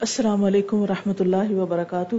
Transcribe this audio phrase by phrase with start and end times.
[0.00, 2.16] السلام علیکم ورحمۃ اللہ وبرکاتہ۔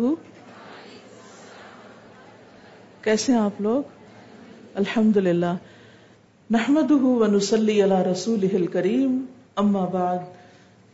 [3.02, 3.84] کیسے ہیں آپ لوگ؟
[4.76, 5.54] الحمد للہ
[6.52, 10.18] نحمد ونسلی علی رسول کریم اما بعد،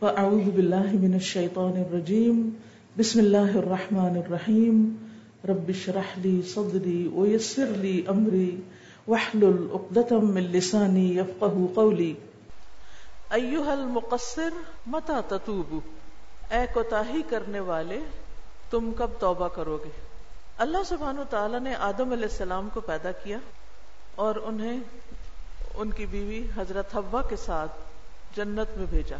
[0.00, 2.50] فاعوذ باللہ من الشیطان الرجیم،
[2.98, 4.96] بسم اللہ الرحمن الرحیم۔
[5.48, 8.56] رب اشرح لی صدری ویسر لی امری،
[9.08, 12.12] واحلل عقدۃ من لسانی یفقهوا قولی۔
[13.30, 14.48] ایها المقصر،
[14.86, 15.78] متى تتوب
[16.50, 17.98] اے کوتاہی کرنے والے،
[18.70, 19.90] تم کب توبہ کرو گے؟
[20.58, 23.38] اللہ سبحانہ تعالیٰ نے آدم علیہ السلام کو پیدا کیا
[24.14, 24.80] اور انہیں
[25.74, 27.72] ان کی بیوی حضرت حوا کے ساتھ
[28.36, 29.16] جنت میں بھیجا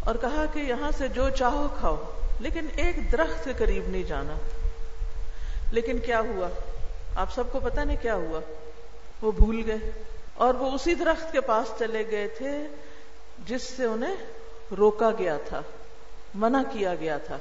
[0.00, 1.96] اور کہا کہ یہاں سے جو چاہو کھاؤ،
[2.40, 4.36] لیکن ایک درخت کے قریب نہیں جانا۔
[5.72, 6.48] لیکن کیا ہوا؟
[7.14, 8.40] آپ سب کو پتا نہیں کیا ہوا؟
[9.22, 9.90] وہ بھول گئے
[10.34, 12.66] اور وہ اسی درخت کے پاس چلے گئے تھے
[13.46, 14.16] جس سے انہیں
[14.78, 15.60] روکا گیا تھا۔
[16.34, 17.38] منع کیا گیا تھا۔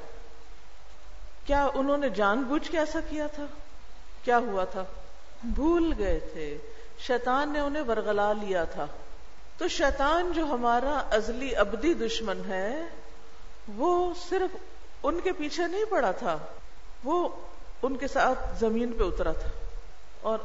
[1.46, 3.46] کیا انہوں نے جان بوجھ کے ایسا کیا تھا؟
[4.24, 4.84] کیا ہوا تھا؟
[5.44, 6.57] بھول گئے تھے۔
[6.99, 8.85] شیطان نے انہیں ورگلا لیا تھا۔
[9.57, 12.82] تو شیطان جو ہمارا ازلی ابدی دشمن ہے،
[13.76, 14.55] وہ صرف
[15.04, 16.38] ان کے پیچھے نہیں پڑا تھا،
[17.04, 17.29] وہ
[17.82, 19.49] ان کے ساتھ زمین پہ اترا تھا۔
[20.22, 20.40] اور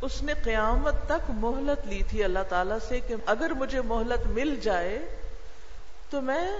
[0.00, 4.60] اس نے قیامت تک مہلت لی تھی اللہ تعالی سے کہ اگر مجھے مہلت مل
[4.62, 5.16] جائے
[6.10, 6.50] تو میں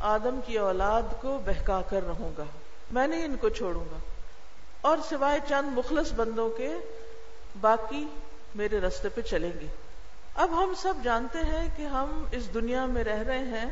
[0.00, 2.44] آدم کی اولاد کو بہکا کر رہوں گا۔
[2.90, 3.96] میں نہیں ان کو چھوڑوں گا۔
[4.80, 6.74] اور سوائے چند مخلص بندوں کے
[7.60, 8.06] باقی
[8.54, 9.66] میرے رستے پہ چلیں گے۔
[10.34, 13.70] اب ہم سب جانتے ہیں کہ ہم اس دنیا میں رہ رہے ہیں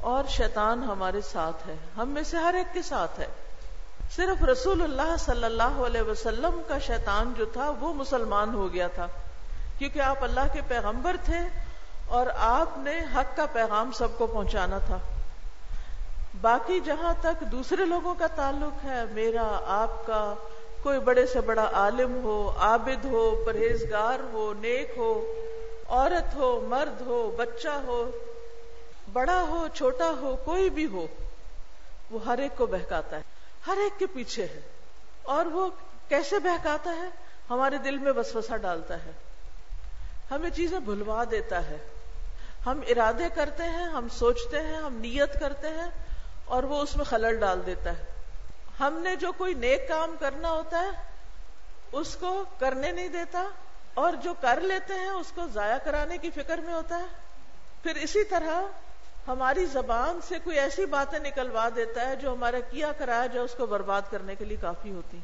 [0.00, 3.26] اور شیطان ہمارے ساتھ ہے۔ ہم میں سے ہر ایک کے ساتھ ہے۔
[4.16, 8.88] صرف رسول اللہ صلی اللہ علیہ وسلم کا شیطان جو تھا وہ مسلمان ہو گیا
[8.88, 9.06] تھا۔
[9.78, 11.38] کیونکہ آپ اللہ کے پیغمبر تھے
[12.06, 14.98] اور آپ نے حق کا پیغام سب کو پہنچانا تھا۔
[16.40, 20.34] باقی جہاں تک دوسرے لوگوں کا تعلق ہے، میرا، آپ کا،
[20.82, 25.32] کوئی بڑے سے بڑا عالم ہو، عابد ہو، پرہیزگار ہو، نیک ہو،
[25.88, 28.10] عورت ہو، مرد ہو، بچہ ہو،
[29.12, 31.06] بڑا ہو، چھوٹا ہو، کوئی بھی ہو،
[32.10, 33.22] وہ ہر ایک کو بہکاتا ہے،
[33.66, 34.60] ہر ایک کے پیچھے ہے۔
[35.22, 35.70] اور وہ
[36.08, 37.10] کیسے بہکاتا ہے؟
[37.50, 39.12] ہمارے دل میں وسوسہ ڈالتا ہے۔
[40.30, 41.78] ہمیں چیزیں بھلوا دیتا ہے۔
[42.66, 45.90] ہم ارادے کرتے ہیں، ہم سوچتے ہیں، ہم نیت کرتے ہیں
[46.52, 48.04] اور وہ اس میں خلل ڈال دیتا ہے۔
[48.80, 50.90] ہم نے جو کوئی نیک کام کرنا ہوتا ہے،
[51.92, 53.48] اس کو کرنے نہیں دیتا،
[53.94, 57.06] اور جو کر لیتے ہیں، اس کو ضائع کرانے کی فکر میں ہوتا ہے۔
[57.82, 58.60] پھر اسی طرح
[59.28, 63.54] ہماری زبان سے کوئی ایسی باتیں نکلوا دیتا ہے جو ہمارا کیا کرایا جو اس
[63.56, 65.18] کو برباد کرنے کے لیے کافی ہوتی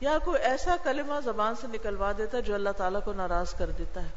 [0.00, 3.70] یا کوئی ایسا کلمہ زبان سے نکلوا دیتا ہے جو اللہ تعالیٰ کو ناراض کر
[3.70, 4.10] دیتا ہے۔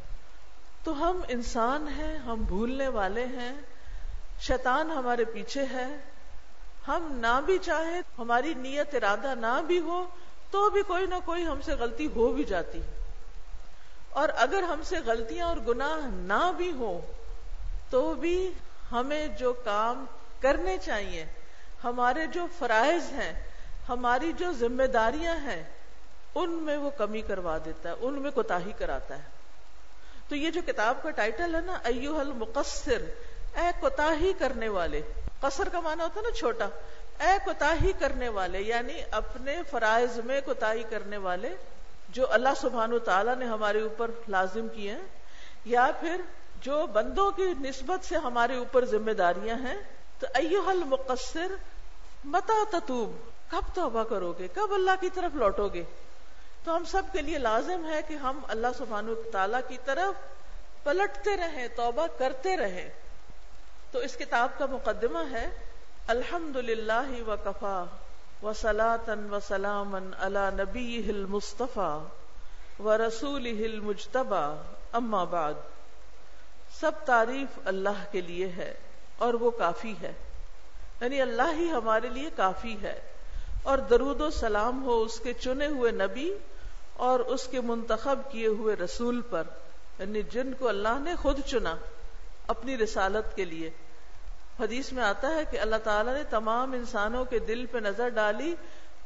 [0.83, 3.53] تو ہم انسان ہیں، ہم بھولنے والے ہیں
[4.39, 5.97] شیطان ہمارے پیچھے ہے۔
[6.87, 10.05] ہم نہ بھی چاہیں، ہماری نیت ارادہ نہ بھی ہو،
[10.51, 12.81] تو بھی کوئی نہ کوئی ہم سے غلطی ہو بھی جاتی۔
[14.09, 17.01] اور اگر ہم سے غلطیاں اور گناہ نہ بھی ہو
[17.89, 18.53] تو بھی
[18.91, 20.05] ہمیں جو کام
[20.39, 21.25] کرنے چاہیے،
[21.83, 23.43] ہمارے جو فرائض ہیں،
[23.89, 25.63] ہماری جو ذمہ داریاں ہیں،
[26.35, 29.23] ان میں وہ کمی کروا دیتا ہے، ان میں کوتا کراتا ہے۔
[30.27, 33.01] تو یہ جو کتاب کا ٹائٹل ہے نا ایوہ المقصر
[33.55, 35.01] اے کوتا کرنے والے،
[35.41, 36.65] قصر کا معنی ہوتا نا چھوٹا،
[37.19, 41.55] اے کوتا کرنے والے یعنی اپنے فرائض میں کوتا کرنے والے
[42.09, 45.07] جو اللہ سبحان تعالیٰ نے ہمارے اوپر لازم کیے ہیں،
[45.65, 46.21] یا پھر
[46.61, 49.75] جو بندوں کی نسبت سے ہمارے اوپر ذمہ داریاں ہیں،
[50.19, 51.51] تو ایوہ المقصر
[52.25, 53.11] متا تتوب؟
[53.51, 55.83] کب توبہ کرو گے؟ کب اللہ کی طرف لوٹو گے؟
[56.63, 61.37] تو ہم سب کے لیے لازم ہے کہ ہم اللہ سبحان تعالیٰ کی طرف پلٹتے
[61.37, 62.89] رہیں، توبہ کرتے رہیں۔
[63.91, 65.49] تو اس کتاب کا مقدمہ ہے
[66.07, 67.83] الحمد للہ و کفا
[68.43, 72.03] و سلاطن و سلام اللہ نبی ہل مصطفیٰ
[72.79, 74.55] و رسول ہل مجتبا
[74.91, 75.53] اما بعد۔
[76.79, 78.73] سب تعریف اللہ کے لیے ہے
[79.17, 80.13] اور وہ کافی ہے۔
[81.01, 82.99] یعنی اللہ ہی ہمارے لیے کافی ہے۔
[83.63, 86.33] اور درود و سلام ہو اس کے چنے ہوئے نبی
[86.93, 89.43] اور اس کے منتخب کیے ہوئے رسول پر۔
[89.99, 91.75] یعنی جن کو اللہ نے خود چنا
[92.47, 93.69] اپنی رسالت کے لیے۔
[94.59, 98.55] حدیث میں آتا ہے کہ اللہ تعالیٰ نے تمام انسانوں کے دل پہ نظر ڈالی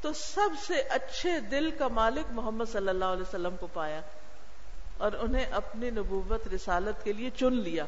[0.02, 4.02] تو سب سے اچھے دل کا مالک محمد صلی اللہ علیہ وسلم کو پایا
[4.98, 7.86] اور انہیں اپنی نبوت رسالت کے لیے چن لیا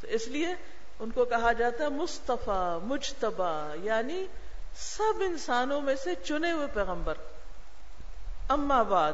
[0.00, 0.46] تو اس لیے
[1.00, 4.26] ان کو کہا جاتا ہے مصطفیٰ مجتبا یعنی
[4.76, 7.14] سب انسانوں میں سے چنے ہوئے پیغمبر۔
[8.48, 9.12] اما بعد،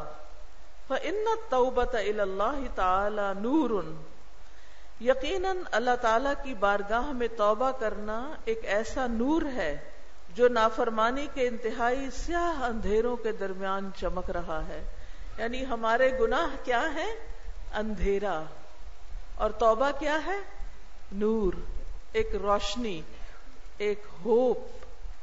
[0.89, 3.85] فَإِنَّ التَّوْبَةَ إِلَى اللَّهِ تَعَالَى نُورٌ۔
[5.01, 9.79] یقیناً اللہ تعالی کی بارگاہ میں توبہ کرنا ایک ایسا نور ہے
[10.35, 14.83] جو نافرمانی کے انتہائی سیاہ اندھیروں کے درمیان چمک رہا ہے۔
[15.39, 17.07] یعنی ہمارے گناہ کیا ہے
[17.75, 18.43] اندھیرا۔
[19.35, 20.37] اور توبہ کیا ہے؟
[21.13, 21.53] نور،
[22.13, 23.03] ایک روشنی،
[23.79, 24.59] ایک ہوپ۔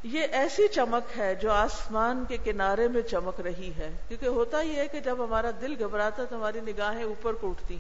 [0.04, 4.76] یہ ایسی چمک ہے جو آسمان کے کنارے میں چمک رہی ہے۔ کیونکہ ہوتا ہی
[4.76, 7.78] ہے کہ جب ہمارا دل گھبراتا تو ہماری نگاہیں اوپر کو اٹھتی۔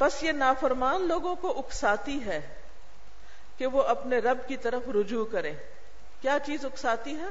[0.00, 2.40] بس یہ نافرمان لوگوں کو اکساتی ہے
[3.58, 5.54] کہ وہ اپنے رب کی طرف رجوع کریں۔
[6.20, 7.26] کیا چیز اکساتی ہے؟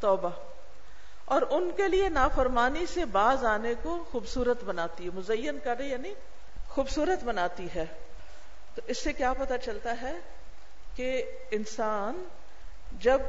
[0.00, 0.30] توبہ۔
[1.24, 6.14] اور ان کے لیے نافرمانی سے باز آنے کو خوبصورت بناتی ہے۔ مزین کرے یعنی
[6.68, 7.84] خوبصورت بناتی ہے۔
[8.74, 10.14] تو اس سے کیا پتا چلتا ہے
[10.96, 12.24] کہ انسان
[12.92, 13.20] جب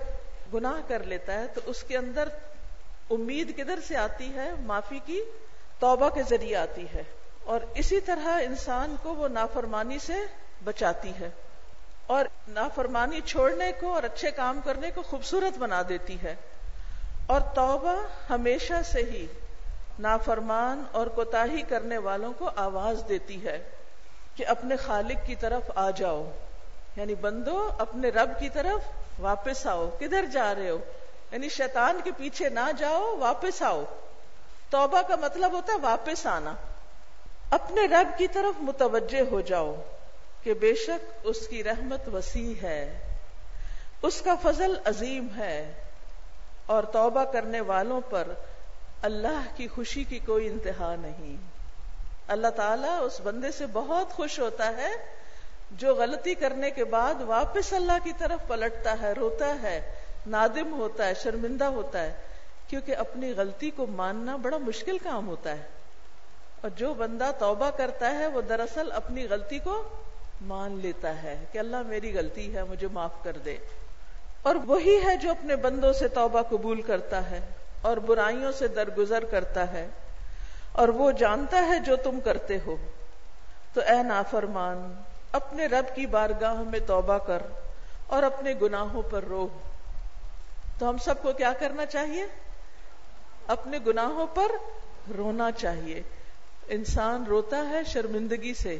[0.54, 2.30] گناہ کر لیتا ہے تو اس کے اندر
[3.10, 5.22] امید کدھر سے آتی ہے؟ معافی کی
[5.80, 7.04] توبہ کے ذریعے آتی ہے۔
[7.46, 10.14] اور اسی طرح انسان کو وہ نافرمانی سے
[10.64, 11.30] بچاتی ہے
[12.08, 16.36] اور نافرمانی چھوڑنے کو اور اچھے کام کرنے کو خوبصورت بنا دیتی ہے
[17.26, 19.28] اور توبہ ہمیشہ سے ہی
[20.00, 23.70] نافرمان اور کوتاہی کرنے والوں کو آواز دیتی ہے
[24.36, 26.32] کہ اپنے خالق کی طرف آ جاؤ
[26.96, 28.82] یعنی بندو، اپنے رب کی طرف
[29.20, 30.78] واپس آؤ، کدھر جا رہے ہو؟
[31.32, 33.84] یعنی شیطان کے پیچھے نہ جاؤ، واپس آؤ۔
[34.70, 36.54] توبہ کا مطلب ہوتا ہے واپس آنا۔
[37.52, 39.76] اپنے رب کی طرف متوجہ ہو جاؤ
[40.44, 43.00] کہ بے شک اس کی رحمت وسیع ہے،
[44.02, 45.74] اس کا فضل عظیم ہے
[46.66, 48.28] اور توبہ کرنے والوں پر
[49.02, 51.36] اللہ کی خوشی کی کوئی انتہا نہیں۔
[52.28, 54.92] اللہ تعالیٰ اس بندے سے بہت خوش ہوتا ہے
[55.72, 59.94] جو غلطی کرنے کے بعد واپس اللہ کی طرف پلٹتا ہے، روتا ہے،
[60.28, 62.14] نادم ہوتا ہے، شرمندہ ہوتا ہے،
[62.68, 65.85] کیونکہ اپنی غلطی کو ماننا بڑا مشکل کام ہوتا ہے۔
[66.66, 69.84] اور جو بندہ توبہ کرتا ہے وہ دراصل اپنی غلطی کو
[70.42, 73.58] مان لیتا ہے کہ اللہ میری غلطی ہے، مجھے معاف کر دے۔
[74.42, 77.40] اور وہی ہے جو اپنے بندوں سے توبہ قبول کرتا ہے
[77.82, 79.88] اور برائیوں سے درگزر کرتا ہے۔
[80.72, 82.76] اور وہ جانتا ہے جو تم کرتے ہو۔
[83.74, 85.02] تو اے نافرمان،
[85.32, 87.40] اپنے رب کی بارگاہ میں توبہ کر
[88.08, 89.48] اور اپنے گناہوں پر رو۔
[90.80, 92.26] تو ہم سب کو کیا کرنا چاہیے؟
[93.48, 94.48] اپنے گناہوں پر
[95.18, 96.02] رونا چاہیے۔
[96.68, 98.80] انسان روتا ہے شرمندگی سے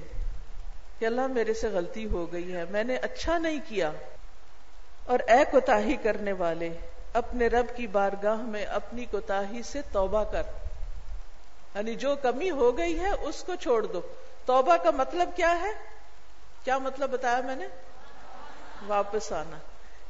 [1.00, 3.92] کہ اللہ میرے سے غلطی ہو گئی ہے، میں نے اچھا نہیں کیا۔
[5.06, 6.70] اور اے کوتا کرنے والے،
[7.14, 10.44] اپنے رب کی بارگاہ میں اپنی کوتا سے توبہ کر۔
[11.76, 14.02] یعنی جو کمی ہو گئی ہے، اس کو چھوڑ دو۔
[14.46, 15.72] توبہ کا مطلب کیا ہے؟
[16.64, 17.68] کیا مطلب بتایا میں نے؟
[18.88, 19.58] واپس آنا۔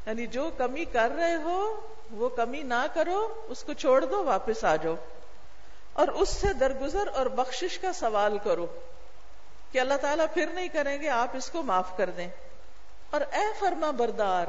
[0.05, 1.75] یعنی جو کمی کر رہے ہو،
[2.11, 4.95] وہ کمی نہ کرو، اس کو چھوڑ دو، واپس آ جاؤ۔
[5.95, 8.67] اور اس سے درگزر اور بخشش کا سوال کرو
[9.71, 12.27] کہ اللہ تعالیٰ پھر نہیں کریں گے، آپ اس کو معاف کر دیں۔
[13.09, 14.45] اور اے فرما بردار،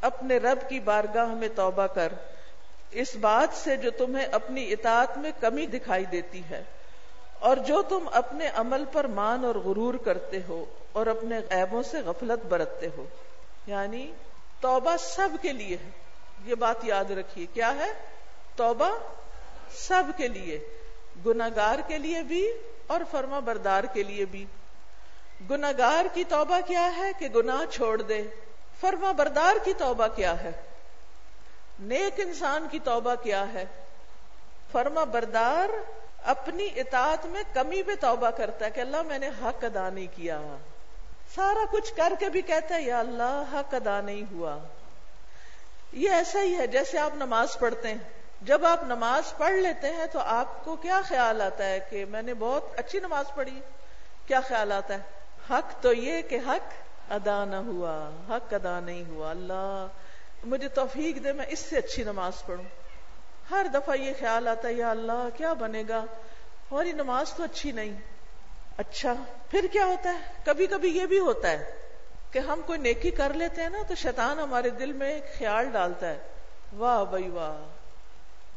[0.00, 2.12] اپنے رب کی بارگاہ میں توبہ کر۔
[2.90, 6.64] اس بات سے جو تمہیں اپنی اطاعت میں کمی دکھائی دیتی ہے،
[7.38, 12.00] اور جو تم اپنے عمل پر مان اور غرور کرتے ہو اور اپنے عیبوں سے
[12.00, 13.04] غفلت برتتے ہو۔
[13.66, 14.12] یعنی
[14.60, 15.90] توبہ سب کے لیے ہے۔
[16.44, 17.92] یہ بات یاد رکھیے، کیا ہے؟
[18.56, 18.90] توبہ
[19.74, 20.68] سب کے لیے
[21.26, 22.48] گناگار کے لیے بھی
[22.86, 24.46] اور فرما بردار کے لیے بھی۔
[25.50, 28.22] گناگار کی توبہ کیا ہے کہ گناہ چھوڑ دے؟
[28.80, 30.50] فرما بردار کی توبہ کیا ہے؟
[31.80, 33.64] نیک انسان کی توبہ کیا ہے؟
[34.72, 35.68] فرما بردار
[36.24, 40.06] اپنی اطاعت میں کمی پہ توبہ کرتا ہے کہ اللہ میں نے حق ادا نہیں
[40.16, 40.40] کیا۔
[41.34, 44.58] سارا کچھ کر کے بھی کہتا ہے، یا اللہ، حق ادا نہیں ہوا۔
[45.92, 50.06] یہ ایسا ہی ہے، جیسے آپ نماز پڑھتے ہیں۔ جب آپ نماز پڑھ لیتے ہیں
[50.06, 53.60] تو آپ کو کیا خیال آتا ہے کہ میں نے بہت اچھی نماز پڑھی؟
[54.26, 54.98] کیا خیال آتا ہے؟
[55.50, 56.72] حق تو یہ کہ حق
[57.12, 59.86] ادا نہ ہوا، حق ادا نہیں ہوا، اللہ
[60.44, 62.64] مجھے توفیق دے میں اس سے اچھی نماز پڑھوں۔
[63.50, 66.04] ہر دفعہ یہ خیال آتا ہے، یا اللہ کیا بنے گا؟
[66.72, 68.00] ہماری نماز تو اچھی نہیں۔
[68.76, 69.14] اچھا
[69.50, 71.74] پھر کیا ہوتا ہے؟ کبھی کبھی یہ بھی ہوتا ہے
[72.30, 75.70] کہ ہم کوئی نیکی کر لیتے ہیں نا تو شیطان ہمارے دل میں ایک خیال
[75.70, 76.18] ڈالتا ہے۔
[76.76, 77.83] واہ بھائی واہ۔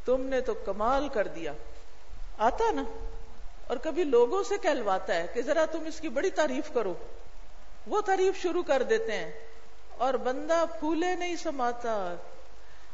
[0.07, 1.53] تم نے تو کمال کر دیا۔
[2.37, 2.83] آتا نا؟
[3.67, 6.93] اور کبھی لوگوں سے کہلواتا ہے کہ ذرا تم اس کی بڑی تعریف کرو۔
[7.87, 9.31] وہ تعریف شروع کر دیتے ہیں
[9.97, 12.15] اور بندہ پھولے نہیں سماتا۔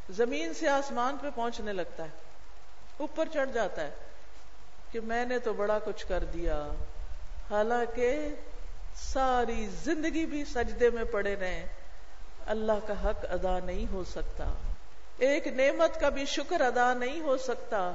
[0.10, 2.10] زمین سے آسمان پہ پہنچنے لگتا ہے۔
[2.98, 3.92] اوپر چڑھ جاتا ہے
[4.92, 6.68] کہ میں نے تو بڑا کچھ کر دیا۔
[7.50, 8.30] حالانکہ
[8.96, 11.68] ساری زندگی بھی سجدے میں پڑے رہے۔
[12.46, 14.54] اللہ کا حق ادا نہیں ہو سکتا۔
[15.18, 17.92] ایک نعمت کا بھی شکر ادا نہیں ہو سکتا۔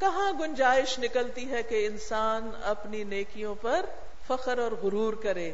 [0.00, 3.86] کہاں گنجائش نکلتی ہے کہ انسان اپنی نیکیوں پر
[4.26, 5.52] فخر اور غرور کرے؟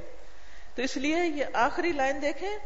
[0.75, 2.59] تو اس لیے یہ آخری لائن دیکھیں۔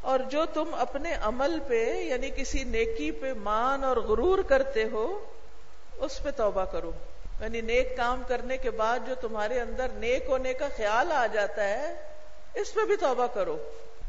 [0.00, 5.24] اور جو تم اپنے عمل پہ یعنی کسی نیکی پہ مان اور غرور کرتے ہو،
[5.98, 6.92] اس پہ توبہ کرو۔
[7.40, 11.64] یعنی نیک کام کرنے کے بعد جو تمہارے اندر نیک ہونے کا خیال آ جاتا
[11.64, 11.94] ہے،
[12.54, 13.56] اس پہ بھی توبہ کرو۔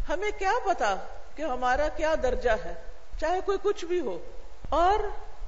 [0.09, 0.95] ہمیں کیا پتا
[1.35, 4.19] کہ ہمارا کیا درجہ ہے؟ چاہے کوئی کچھ بھی ہو،
[4.69, 4.99] اور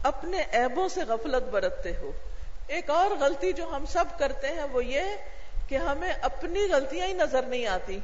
[0.04, 2.12] اپنے ایبوں سے غفلت برتتے ہو۔
[2.68, 5.02] ایک اور غلطی جو ہم سب کرتے ہیں وہ یہ
[5.68, 8.00] کہ ہمیں اپنی غلطیاں ہی نظر نہیں آتی۔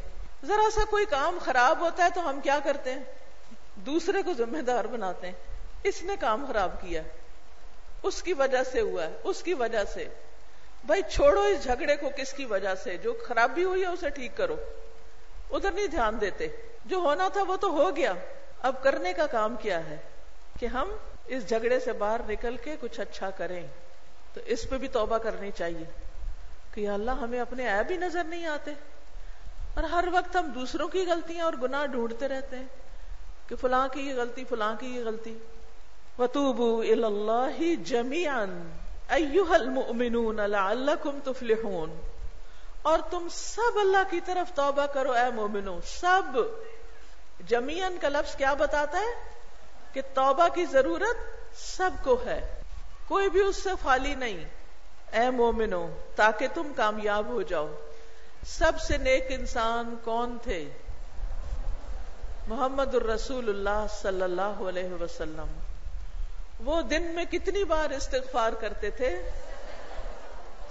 [0.46, 3.00] ذرا سا کوئی کام خراب ہوتا ہے تو ہم کیا کرتے ہیں؟
[3.76, 5.34] دوسرے کو ذمہ دار بناتے ہیں۔
[5.84, 7.02] اس نے کام خراب کیا۔
[8.04, 10.08] اس کی وجہ سے ہوا ہے، اس کی وجہ سے۔
[10.86, 14.38] بھائی چھوڑو اس جھگڑے کو کس کی وجہ سے؟ جو خرابی ہوئی ہے اسے ٹھیک
[14.38, 14.56] کرو۔
[15.50, 16.48] ادھر نہیں دھیان دیتے۔
[16.86, 18.14] جو ہونا تھا وہ تو ہو گیا۔
[18.62, 19.98] اب کرنے کا کام کیا ہے
[20.60, 20.92] کہ ہم
[21.26, 23.68] اس جھگڑے سے باہر نکل کے کچھ اچھا کریں
[24.34, 25.84] تو اس پہ بھی توبہ کرنی چاہیے
[26.74, 28.72] کہ اللہ ہمیں اپنے عیب ہی نظر نہیں آتے
[29.74, 32.66] اور ہر وقت ہم دوسروں کی غلطیاں اور گناہ ڈھونڈتے رہتے ہیں
[33.48, 35.38] کہ فلاں کی یہ غلطی، فلاں کی یہ غلطی۔
[36.20, 38.78] وتوبو اللہ جمیان
[39.10, 42.02] المؤمنون لعلکم تفلحون۔
[42.82, 46.40] اور تم سب اللہ کی طرف توبہ کرو، اے مومنو، سب۔
[47.48, 49.32] جمیان کا لفظ کیا بتاتا ہے؟
[49.94, 51.18] کہ توبہ کی ضرورت
[51.60, 52.62] سب کو ہے۔
[53.08, 54.46] کوئی بھی اس سے خالی نہیں۔
[55.12, 57.68] اے مومنو تاکہ تم کامیاب ہو جاؤ۔
[58.48, 60.70] سب سے نیک انسان کون تھے؟
[62.48, 65.60] محمد الرسول اللہ صلی اللہ علیہ وسلم۔
[66.66, 69.30] وہ دن میں کتنی بار استغفار کرتے تھے؟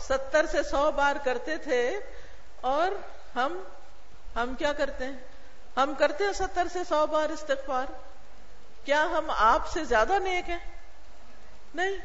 [0.08, 1.98] ستر سے سو بار کرتے تھے۔
[2.60, 2.90] اور
[3.36, 3.62] ہم
[4.36, 5.29] ہم کیا کرتے ہیں؟
[5.76, 7.86] ہم کرتے ہیں ستر سے سو بار استغفار۔
[8.84, 10.58] کیا ہم آپ سے زیادہ نیک ہیں؟
[11.74, 11.96] نہیں۔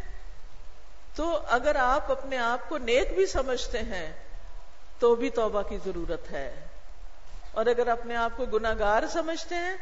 [1.16, 4.14] تو اگر آپ اپنے آپ کو نیک بھی سمجھتے ہیں،
[5.00, 6.68] تو بھی توبہ کی ضرورت ہے۔
[7.52, 9.76] اور اگر اپنے آپ کو گناگار سمجھتے ہیں،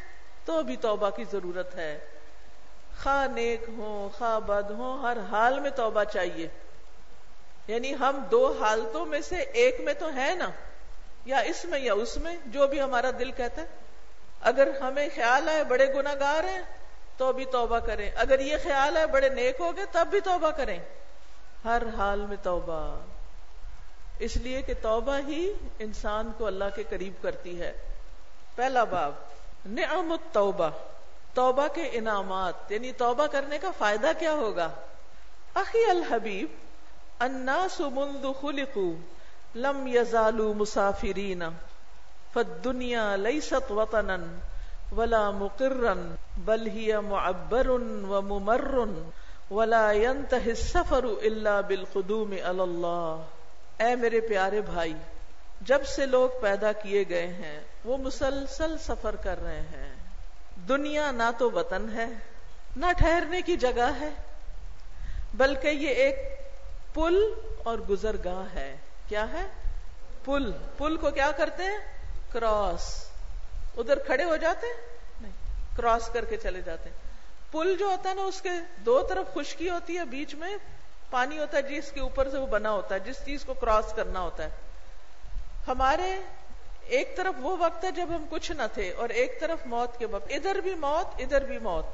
[0.44, 1.98] تو بھی توبہ کی ضرورت ہے۔
[3.02, 6.48] خواہ نیک ہو خواہ بد ہو ہر حال میں توبہ چاہیے۔
[7.66, 10.50] یعنی ہم دو حالتوں میں سے ایک میں تو ہے نا۔
[11.24, 13.66] یا اس میں یا اس میں، جو بھی ہمارا دل کہتا ہے۔
[14.40, 16.60] اگر ہمیں خیال آئے بڑے گناگار ہیں،
[17.16, 20.50] تو بھی توبہ کریں۔ اگر یہ خیال ہے بڑے نیک ہو گئے، تب بھی توبہ
[20.50, 20.78] کریں۔
[21.64, 22.98] ہر حال میں توبہ۔
[24.18, 27.72] اس لیے کہ توبہ ہی انسان کو اللہ کے قریب کرتی ہے۔
[28.54, 29.12] پہلا باب،
[29.66, 30.70] نعم التوبہ۔
[31.34, 34.70] توبہ کے انعامات یعنی توبہ کرنے کا فائدہ کیا ہوگا؟
[35.54, 36.48] اخی الحبیب،
[37.18, 39.14] الناس منذ خلقوا۔
[39.54, 41.42] لم يزالوا مسافرین.
[42.32, 44.16] فالدنیا لیست وطنا
[44.96, 45.94] ولا مقرا،
[46.36, 48.78] بل ہی معبر و ممر
[49.50, 53.22] ولا ينتهي السفر الا بالقدوم على الله
[53.78, 54.94] اے میرے پیارے بھائی،
[55.60, 59.94] جب سے لوگ پیدا کیے گئے ہیں، وہ مسلسل سفر کر رہے ہیں۔
[60.68, 62.06] دنیا نہ تو وطن ہے،
[62.76, 64.10] نہ ٹھہرنے کی جگہ ہے،
[65.34, 66.40] بلکہ یہ ایک
[66.94, 67.22] پل
[67.64, 68.76] اور گزرگاہ ہے۔
[69.08, 69.46] کیا ہے؟
[70.24, 70.52] پل.
[70.78, 71.78] پل کو کیا کرتے ہیں؟
[72.32, 73.04] کراس.
[73.76, 74.66] ادھر کھڑے ہو جاتے
[75.20, 75.32] نہیں.
[75.76, 76.96] کراس کر کے چلے جاتے ہیں.
[77.52, 80.56] پل جو ہوتا ہے نا، اس کے دو طرف خشکی ہوتی ہے، بیچ میں
[81.10, 83.92] پانی ہوتا ہے، جس کے اوپر سے وہ بنا ہوتا ہے، جس چیز کو کراس
[83.96, 84.48] کرنا ہوتا ہے۔
[85.68, 86.18] ہمارے
[86.82, 90.06] ایک طرف وہ وقت ہے جب ہم کچھ نہ تھے، اور ایک طرف موت کے
[90.06, 91.86] وقت۔ ادھر بھی موت، ادھر بھی موت۔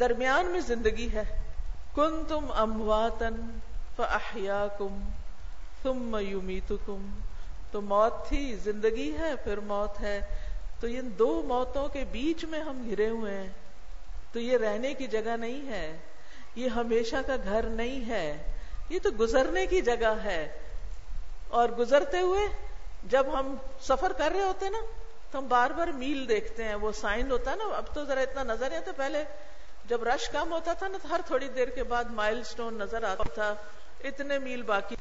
[0.00, 1.22] درمیان میں زندگی ہے۔
[1.94, 3.58] کن تم امواتن
[3.96, 4.66] فاحیا
[5.86, 7.08] کم تم
[7.70, 10.20] تو موت تھی، زندگی ہے، پھر موت ہے۔
[10.80, 13.50] تو ان دو موتوں کے بیچ میں ہم گھرے ہوئے ہیں۔
[14.32, 15.96] تو یہ رہنے کی جگہ نہیں ہے،
[16.54, 18.54] یہ ہمیشہ کا گھر نہیں ہے۔
[18.88, 20.58] یہ تو گزرنے کی جگہ ہے۔
[21.48, 22.56] اور گزرتے ہوئے
[23.04, 24.78] جب ہم سفر کر رہے ہوتے نا،
[25.30, 28.20] تو ہم بار بار میل دیکھتے ہیں۔ وہ سائن ہوتا ہے نا، اب تو ذرا
[28.20, 29.24] اتنا نظر نہیں آتا۔ پہلے
[29.84, 33.02] جب رش کم ہوتا تھا نا، تو ہر تھوڑی دیر کے بعد مائل سٹون نظر
[33.02, 33.54] آتا تھا۔
[34.04, 34.96] اتنے میل باقی۔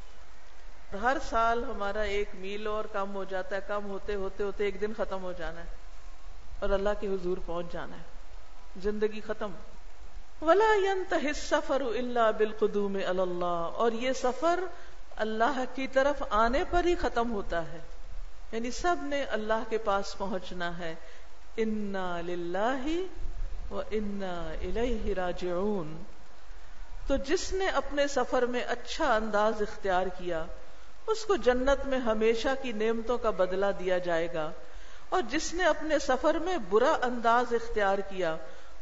[0.94, 4.82] ہر سال ہمارا ایک میل اور کم ہو جاتا ہے، کم ہوتے ہوتے ہوتے ایک
[4.82, 5.66] دن ختم ہو جانا ہے
[6.60, 8.02] اور اللہ کے حضور پہنچ جانا ہے۔
[8.82, 9.52] زندگی ختم۔
[10.42, 10.76] ولا
[11.36, 14.60] سفر اللہ بالقدوم اللہ اور یہ سفر
[15.16, 17.80] اللہ کی طرف آنے پر ہی ختم ہوتا ہے۔
[18.52, 20.96] یعنی سب نے اللہ کے پاس پہنچنا ہے۔
[21.58, 22.88] انا للہ
[23.74, 26.04] و انا الیہ راجعون۔
[27.08, 30.46] تو جس نے اپنے سفر میں اچھا انداز اختیار کیا
[31.08, 34.52] اس کو جنت میں ہمیشہ کی نعمتوں کا بدلہ دیا جائے گا۔
[35.10, 38.38] اور جس نے اپنے سفر میں برا انداز اختیار کیا،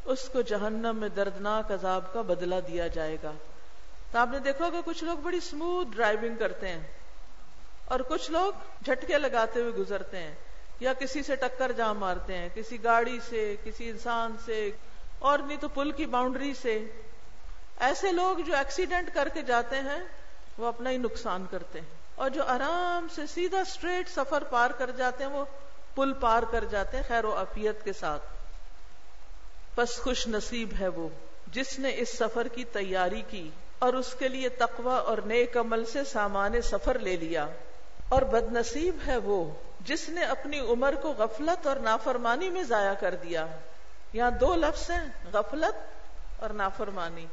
[0.06, 3.32] اس کو جہنم میں دردناک عذاب کا بدلہ دیا جائے گا۔
[4.12, 6.80] تو آپ نے دیکھا کہ کچھ لوگ بڑی اسموتھ ڈرائیونگ کرتے ہیں
[7.86, 8.54] اور کچھ لوگ
[8.86, 10.36] جھٹکے لگاتے ہوئے گزرتے ہیں
[10.80, 14.72] یا کسی سے ٹکر جا مارتے ہیں، کسی گاڑی سے، کسی انسان سے،
[15.20, 16.86] اور نہیں تو پل کی باؤنڈری سے۔
[17.80, 20.00] ایسے لوگ جو ایکسیڈنٹ کر کے جاتے ہیں،
[20.58, 24.92] وہ اپنا ہی نقصان کرتے ہیں۔ اور جو آرام سے سیدھا اسٹریٹ سفر پار کر
[24.92, 25.46] جاتے ہیں، وہ
[25.96, 28.24] پل پار کر جاتے ہیں خیر و عفیت کے ساتھ۔
[29.76, 31.10] بس خوش نصیب ہے وہ،
[31.48, 35.86] جس نے اس سفر کی تیاری کی اور اس کے لیے تقوی اور نیک عمل
[35.86, 37.48] سے سامان سفر لے لیا۔
[38.10, 42.94] اور بد نصیب ہے وہ، جس نے اپنی عمر کو غفلت اور نافرمانی میں ضائع
[42.94, 43.48] کر دیا۔
[44.14, 45.76] یہاں دو لفظ ہیں، غفلت
[46.42, 47.26] اور نافرمانی۔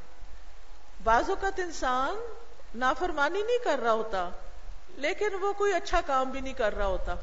[1.04, 2.14] بعض اوقات انسان
[2.74, 4.30] نافرمانی نہیں کر رہا ہوتا
[4.96, 7.14] لیکن وہ کوئی اچھا کام بھی نہیں کر رہا ہوتا۔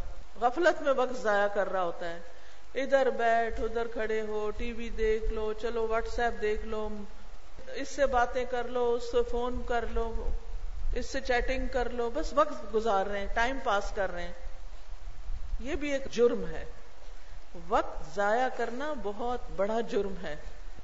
[0.41, 2.19] غفلت میں وقت ضائع کر رہا ہوتا ہے۔
[2.75, 6.89] ادھر بیٹھ، ادھر کھڑے ہو، ٹی وی دیکھ لو، چلو واٹس ایپ دیکھ لو،
[7.67, 10.29] اس سے باتیں کر لو، اس سے فون کر لو،
[10.93, 14.33] اس سے چیٹنگ کر لو، بس وقت گزار رہے ہیں، ٹائم پاس کر رہے ہیں۔
[15.59, 16.65] یہ بھی ایک جرم ہے۔
[17.69, 20.35] وقت ضائع کرنا بہت بڑا جرم ہے۔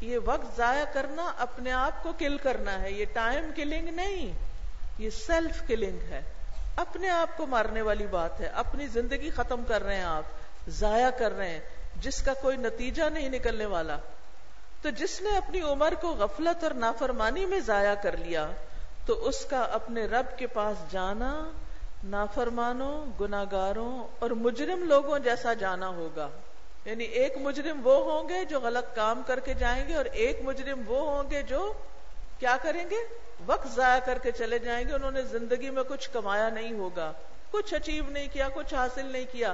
[0.02, 4.34] یہ وقت ضائع کرنا اپنے آپ کو کل کرنا ہے۔ یہ ٹائم کلنگ نہیں،
[4.98, 6.22] یہ سیلف کلنگ ہے۔
[6.76, 10.24] اپنے آپ کو مارنے والی بات ہے، اپنی زندگی ختم کر رہے ہیں آپ،
[10.68, 11.60] ضائع کر رہے ہیں،
[11.96, 13.98] جس کا کوئی نتیجہ نہیں نکلنے والا۔
[14.82, 18.50] تو جس نے اپنی عمر کو غفلت اور نافرمانی میں ضائع کر لیا،
[19.06, 21.52] تو اس کا اپنے رب کے پاس جانا
[22.04, 26.30] نافرمانوں گناگاروں اور مجرم لوگوں جیسا جانا ہوگا۔
[26.86, 30.40] یعنی ایک مجرم وہ ہوں گے جو غلط کام کر کے جائیں گے اور ایک
[30.44, 31.74] مجرم وہ ہوں گے جو
[32.44, 32.96] کیا کریں گے؟
[33.46, 37.14] وقت ضائع کر کے چلے جائیں گے، انہوں نے زندگی میں کچھ کمایا نہیں ہوگا،
[37.52, 39.54] کچھ اچیو نہیں کیا، کچھ حاصل نہیں کیا۔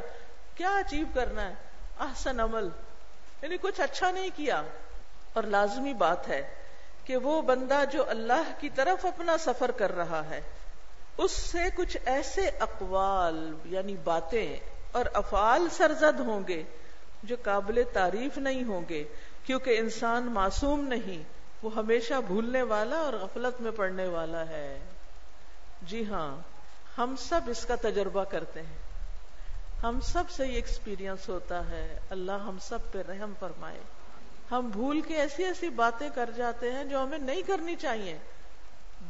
[0.56, 1.54] کیا اچیو کرنا ہے؟
[2.00, 2.70] احسن عمل
[3.42, 4.64] یعنی کچھ اچھا نہیں کیا۔
[5.34, 6.50] اور لازمی بات ہے
[7.06, 10.42] کہ وہ بندہ جو اللہ کی طرف اپنا سفر کر رہا ہے،
[11.18, 14.58] اس سے کچھ ایسے اقوال یعنی باتیں
[14.92, 16.64] اور افعال سرزد ہوں گے
[17.24, 19.04] جو قابل تعریف نہیں ہوں گے،
[19.46, 24.80] کیونکہ انسان معصوم نہیں۔ وہ ہمیشہ بھولنے والا اور غفلت میں پڑنے والا ہے۔
[25.82, 26.38] جی ہاں
[26.98, 28.78] ہم سب اس کا تجربہ کرتے ہیں۔
[29.84, 33.80] ہم سب سے یہ ایکسپیرئنس ہوتا ہے، اللہ ہم سب پہ رحم فرمائے۔
[34.52, 38.18] ہم بھول کے ایسی ایسی باتیں کر جاتے ہیں جو ہمیں نہیں کرنی چاہیے۔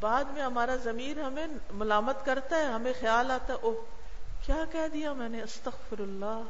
[0.00, 3.80] بعد میں ہمارا ضمیر ہمیں ملامت کرتا ہے، ہمیں خیال آتا ہے، اوہ،
[4.46, 6.42] کیا کہہ دیا میں نے؟ استغفر اللہ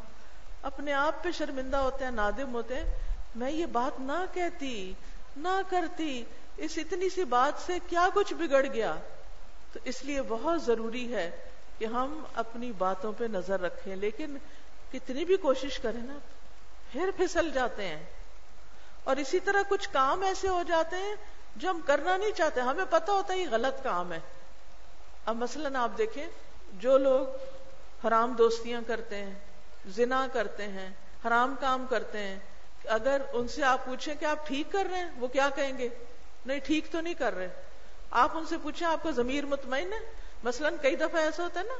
[0.62, 2.84] اپنے آپ پہ شرمندہ ہوتے ہیں، نادم ہوتے ہیں۔
[3.34, 4.94] میں یہ بات نہ کہتی
[5.36, 6.24] نہ کرتی،
[6.56, 8.96] اس اتنی سی بات سے کیا کچھ بگڑ گیا؟
[9.72, 11.30] تو اس لیے بہت ضروری ہے
[11.78, 14.36] کہ ہم اپنی باتوں پہ نظر رکھیں، لیکن
[14.92, 16.18] کتنی بھی کوشش کریں نا،
[16.92, 18.04] پھر پھسل جاتے ہیں۔
[19.04, 21.14] اور اسی طرح کچھ کام ایسے ہو جاتے ہیں
[21.56, 24.20] جو ہم کرنا نہیں چاہتے، ہمیں پتا ہوتا ہے یہ غلط کام ہے۔
[25.26, 26.26] اب مثلاً آپ دیکھیں،
[26.72, 27.26] جو لوگ
[28.06, 29.34] حرام دوستیاں کرتے ہیں،
[29.86, 30.90] زنا کرتے ہیں،
[31.26, 32.38] حرام کام کرتے ہیں
[32.84, 35.88] اگر ان سے آپ پوچھیں کہ آپ ٹھیک کر رہے ہیں، وہ کیا کہیں گے؟
[36.46, 37.48] نہیں، ٹھیک تو نہیں کر رہے۔
[38.10, 39.98] آپ ان سے پوچھیں، آپ کا ضمیر مطمئن ہے؟
[40.44, 41.74] مثلا کئی دفعہ ایسا ہوتا ہے نا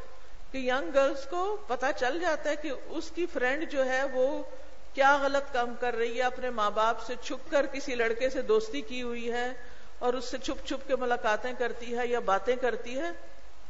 [0.52, 4.42] کہ ینگ گرلس کو پتا چل جاتا ہے کہ اس کی فرینڈ جو ہے وہ
[4.94, 8.42] کیا غلط کام کر رہی ہے، اپنے ماں باپ سے چھپ کر کسی لڑکے سے
[8.42, 9.52] دوستی کی ہوئی ہے
[9.98, 13.10] اور اس سے چھپ چھپ کے ملاقاتیں کرتی ہے یا باتیں کرتی ہے۔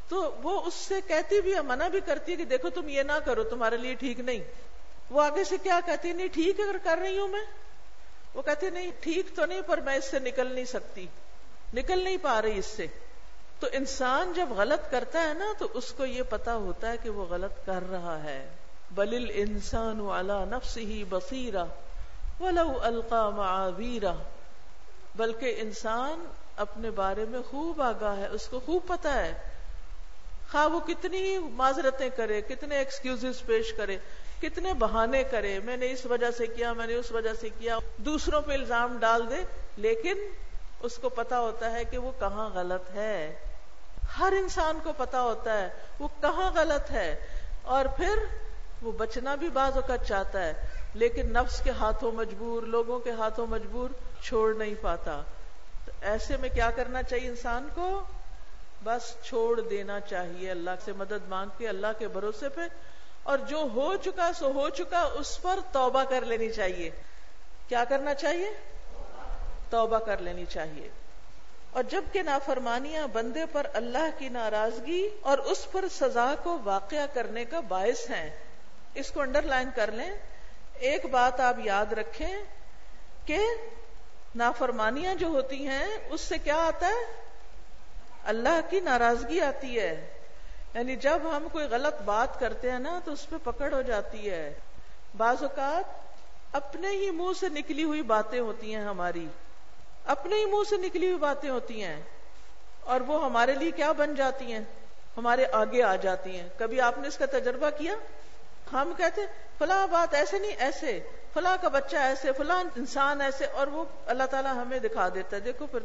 [0.08, 3.02] تو وہ اس سے کہتی بھی ہے، منع بھی کرتی ہے کہ دیکھو تم یہ
[3.02, 4.38] نہ کرو، تمہارے لیے ٹھیک نہیں۔
[5.10, 7.44] وہ آگے سے کیا کہتی نہیں، ٹھیک اگر کر رہی ہوں میں۔
[8.34, 11.06] وہ کہتی نہیں، ٹھیک تو نہیں، پر میں اس سے نکل نہیں سکتی۔
[11.74, 12.86] نکل نہیں پا رہی اس سے۔
[13.60, 17.10] تو انسان جب غلط کرتا ہے نا، تو اس کو یہ پتا ہوتا ہے کہ
[17.10, 18.48] وہ غلط کر رہا ہے۔
[18.90, 21.64] بلل انسان والا نفس ہی بصیرہ
[22.40, 24.14] ولو القا معاویرہ۔
[25.14, 26.24] بلکہ انسان
[26.56, 29.34] اپنے بارے میں خوب آگاہ ہے، اس کو خوب پتا ہے۔
[30.52, 33.98] خواہ وہ کتنی معذرتیں کرے، کتنے ایکسکیوز پیش کرے۔
[34.40, 37.78] کتنے بہانے کرے، میں نے اس وجہ سے کیا، میں نے اس وجہ سے کیا،
[37.96, 39.42] دوسروں پہ الزام ڈال دے،
[39.76, 40.18] لیکن
[40.80, 43.34] اس کو پتا ہوتا ہے کہ وہ کہاں غلط ہے۔
[44.18, 47.14] ہر انسان کو پتا ہوتا ہے وہ کہاں غلط ہے،
[47.62, 48.24] اور پھر
[48.82, 50.52] وہ بچنا بھی بعض اوقات چاہتا ہے،
[50.94, 53.90] لیکن نفس کے ہاتھوں مجبور، لوگوں کے ہاتھوں مجبور
[54.22, 55.20] چھوڑ نہیں پاتا۔
[55.86, 57.88] تو ایسے میں کیا کرنا چاہیے انسان کو؟
[58.84, 62.60] بس چھوڑ دینا چاہیے۔ اللہ سے مدد مانگ کے، اللہ کے بھروسے پہ
[63.30, 66.90] اور جو ہو چکا سو ہو چکا، اس پر توبہ کر لینی چاہیے۔
[67.68, 68.50] کیا کرنا چاہیے؟
[69.70, 70.88] توبہ کر لینی چاہیے۔
[71.70, 77.44] اور جبکہ نافرمانیاں بندے پر اللہ کی ناراضگی اور اس پر سزا کو واقع کرنے
[77.44, 78.30] کا باعث ہیں،
[78.94, 80.10] اس کو انڈر لائن کر لیں۔
[80.74, 82.36] ایک بات آپ یاد رکھیں
[83.26, 83.38] کہ
[84.34, 87.12] نافرمانیاں جو ہوتی ہیں، اس سے کیا آتا ہے؟
[88.24, 90.19] اللہ کی ناراضگی آتی ہے۔
[90.74, 94.30] یعنی جب ہم کوئی غلط بات کرتے ہیں نا تو اس پہ پکڑ ہو جاتی
[94.30, 94.54] ہے۔
[95.16, 95.84] بعض اوقات
[96.52, 99.26] اپنے ہی منہ سے نکلی ہوئی باتیں ہوتی ہیں ہماری۔
[100.04, 102.02] اپنے ہی منہ سے نکلی ہوئی باتیں ہوتی ہیں۔
[102.80, 104.60] اور وہ ہمارے لیے کیا بن جاتی ہیں؟
[105.16, 107.94] ہمارے آگے آ جاتی ہیں۔ کبھی آپ نے اس کا تجربہ کیا؟
[108.72, 109.20] ہم کہتے
[109.58, 111.00] فلاں بات ایسے نہیں، ایسے۔
[111.34, 115.40] فلاں کا بچہ ایسے، فلاں انسان ایسے۔ اور وہ اللہ تعالیٰ ہمیں دکھا دیتا ہے۔
[115.40, 115.80] دیکھو پھر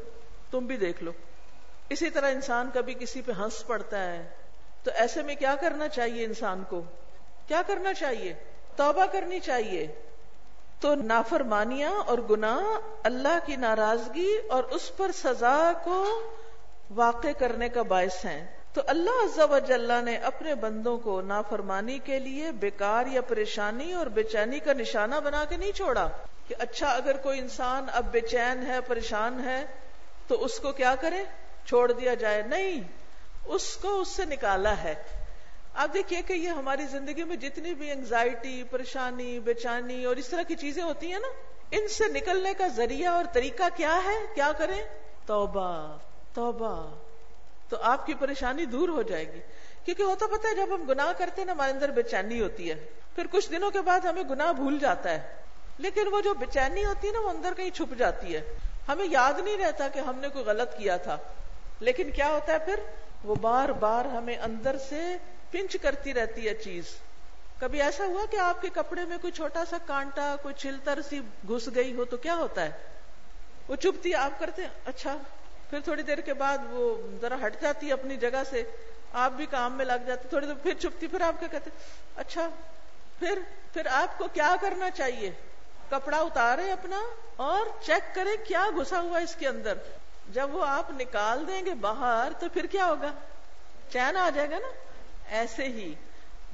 [0.51, 1.11] تم بھی دیکھ لو۔
[1.89, 4.29] اسی طرح انسان کبھی کسی پہ ہنس پڑتا ہے۔
[4.85, 6.81] تو ایسے میں کیا کرنا چاہیے انسان کو؟
[7.47, 8.33] کیا کرنا چاہیے؟
[8.75, 9.87] توبہ کرنی چاہیے۔
[10.79, 16.21] تو نافرمانیاں اور گناہ اللہ کی ناراضگی اور اس پر سزا کو
[16.95, 21.99] واقع کرنے کا باعث ہیں۔ تو اللہ عز و جل نے اپنے بندوں کو نافرمانی
[21.99, 26.09] کے لیے بیکار یا پریشانی اور بے چینی کا نشانہ بنا کے نہیں چھوڑا
[26.47, 29.65] کہ اچھا اگر کوئی انسان اب بے چین ہے، پریشان ہے،
[30.27, 31.23] تو اس کو کیا کرے؟
[31.65, 33.04] چھوڑ دیا جائے۔ نہیں
[33.45, 34.95] اس کو اس سے نکالا ہے۔
[35.73, 40.27] آپ دیکھیے کہ یہ ہماری زندگی میں جتنی بھی انگزائٹی پریشانی بے چانی اور اس
[40.27, 41.27] طرح کی چیزیں ہوتی ہیں نا،
[41.71, 44.84] ان سے نکلنے کا ذریعہ اور طریقہ کیا ہے؟ کیا کریں؟
[45.25, 45.97] توبہ
[46.34, 46.95] توبہ۔
[47.69, 49.39] تو آپ کی پریشانی دور ہو جائے گی۔
[49.86, 52.69] کیونکہ ہوتا پتا ہے، جب ہم گناہ کرتے ہیں نا، ہمارے اندر بے چینی ہوتی
[52.69, 55.36] ہے۔ پھر کچھ دنوں کے بعد ہمیں گناہ بھول جاتا ہے۔
[55.77, 58.41] لیکن وہ جو بے چینی ہوتی ہے نا، وہ اندر کہیں چھپ جاتی ہے۔
[58.88, 61.17] ہمیں یاد نہیں رہتا کہ ہم نے کوئی غلط کیا تھا۔
[61.79, 62.79] لیکن کیا ہوتا ہے پھر؟
[63.25, 65.17] وہ بار بار ہمیں اندر سے
[65.51, 66.83] پنچ کرتی رہتی ہے چیز۔
[67.59, 71.19] کبھی ایسا ہوا کہ آپ کے کپڑے میں کوئی چھوٹا سا کانٹا، کوئی چلتر سی
[71.49, 72.71] گھس گئی ہو تو کیا ہوتا ہے؟
[73.67, 75.17] وہ چپتی آپ کرتے ہیں اچھا۔
[75.69, 78.63] پھر تھوڑی دیر کے بعد وہ ذرا ہٹ جاتی اپنی جگہ سے۔
[79.13, 81.69] آپ بھی کام میں لگ جاتے تھوڑی دیر پھر چپتی پھر آپ کیا کہتے
[82.15, 82.49] اچھا
[83.19, 83.39] پھر
[83.73, 85.31] پھر آپ کو کیا کرنا چاہیے؟
[85.89, 86.99] کپڑا اتارے اپنا
[87.35, 89.73] اور چیک کرے کیا گھسا ہوا اس کے اندر۔
[90.29, 93.11] جب وہ آپ نکال دیں گے باہر تو پھر کیا ہوگا؟
[93.89, 94.67] چین آ جائے گا نا؟
[95.29, 95.95] ایسے ہی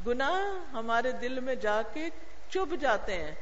[0.08, 2.10] گناہ ہمارے دل میں جا کے
[2.50, 3.36] چپ جاتے ہیں۔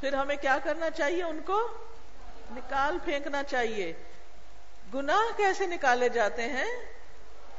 [0.00, 1.68] پھر ہمیں کیا کرنا چاہیے؟ ان کو
[2.50, 3.92] نکال پھینکنا چاہیے۔
[4.94, 6.70] گناہ کیسے نکالے جاتے ہیں؟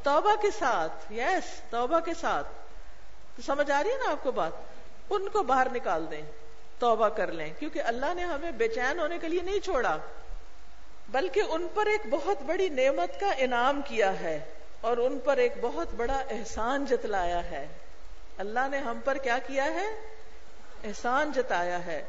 [0.03, 2.47] توبہ کے ساتھ۔ یس توبہ کے ساتھ۔
[3.35, 4.51] تو سمجھ آ رہی ہے نا آپ کو بات؟
[5.09, 6.21] ان کو باہر نکال دیں،
[6.79, 9.97] توبہ کر لیں۔ کیونکہ اللہ نے ہمیں بے چین ہونے کے لیے نہیں چھوڑا۔
[11.11, 14.39] بلکہ ان پر ایک بہت بڑی نعمت کا انعام کیا ہے
[14.81, 17.67] اور ان پر ایک بہت بڑا احسان جتلایا ہے۔
[18.37, 19.87] اللہ نے ہم پر کیا کیا ہے؟
[20.83, 22.03] احسان جتایا ہے۔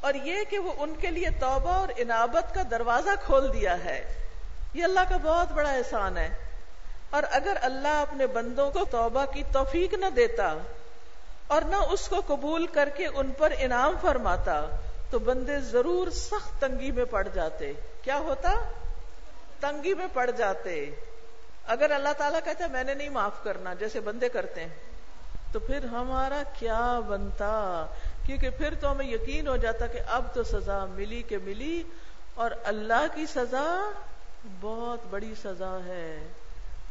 [0.00, 4.26] اور یہ کہ وہ ان کے لیے توبہ اور انابت کا دروازہ کھول دیا ہے۔
[4.74, 6.28] یہ اللہ کا بہت بڑا احسان ہے۔
[7.10, 10.54] اور اگر اللہ اپنے بندوں کو توبہ کی توفیق نہ دیتا
[11.46, 14.66] اور نہ اس کو قبول کر کے ان پر انعام فرماتا
[15.10, 18.52] تو بندے ضرور سخت تنگی میں پڑ جاتے۔ کیا ہوتا؟
[19.60, 20.90] تنگی میں پڑ جاتے۔
[21.66, 24.68] اگر اللہ تعالیٰ کہتا ہے میں نے نہیں معاف کرنا، جیسے بندے کرتے ہیں،
[25.52, 27.86] تو پھر ہمارا کیا بنتا؟
[28.26, 31.82] کیونکہ پھر تو ہمیں یقین ہو جاتا کہ اب تو سزا ملی کہ ملی،
[32.34, 33.90] اور اللہ کی سزا
[34.60, 36.26] بہت بڑی سزا ہے۔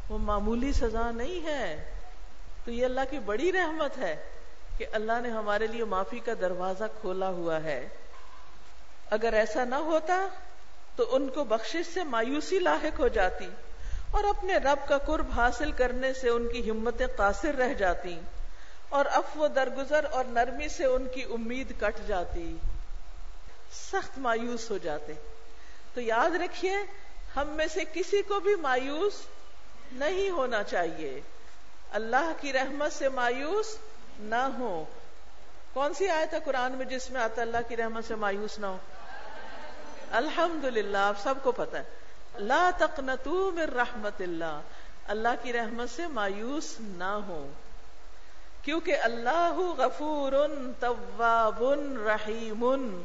[0.10, 1.92] وہ معمولی سزا نہیں ہے۔
[2.66, 4.16] تو یہ اللہ کی بڑی رحمت ہے
[4.78, 7.88] کہ اللہ نے ہمارے لیے معافی کا دروازہ کھولا ہوا ہے۔
[9.10, 10.28] اگر ایسا نہ ہوتا
[10.96, 13.50] تو ان کو بخشش سے مایوسی لاحق ہو جاتی
[14.12, 18.20] اور اپنے رب کا قرب حاصل کرنے سے ان کی ہمتیں قاصر رہ جاتی
[18.90, 22.58] اور افو درگزر اور نرمی سے ان کی امید کٹ جاتی۔
[23.92, 25.14] سخت مایوس ہو جاتے۔
[25.94, 26.76] تو یاد رکھیے،
[27.36, 29.14] ہم میں سے کسی کو بھی مایوس
[29.92, 31.22] نہیں ہونا چاہیے۔
[31.92, 33.78] اللہ کی رحمت سے مایوس
[34.20, 34.86] نہ ہو۔
[35.74, 38.66] کون سی آیت ہے قرآن میں جس میں آتا اللہ کی رحمت سے مایوس نہ
[38.66, 38.78] ہو؟
[40.12, 41.84] الحمد للہ آپ سب کو پتا ہے۔
[42.36, 44.60] لا تقنطو من رحمت اللہ۔
[45.08, 47.48] اللہ کی رحمت سے مایوس نہ ہو۔
[48.62, 50.34] کیونکہ اللہ غفور
[50.80, 51.64] طواب
[52.06, 53.02] رحیم۔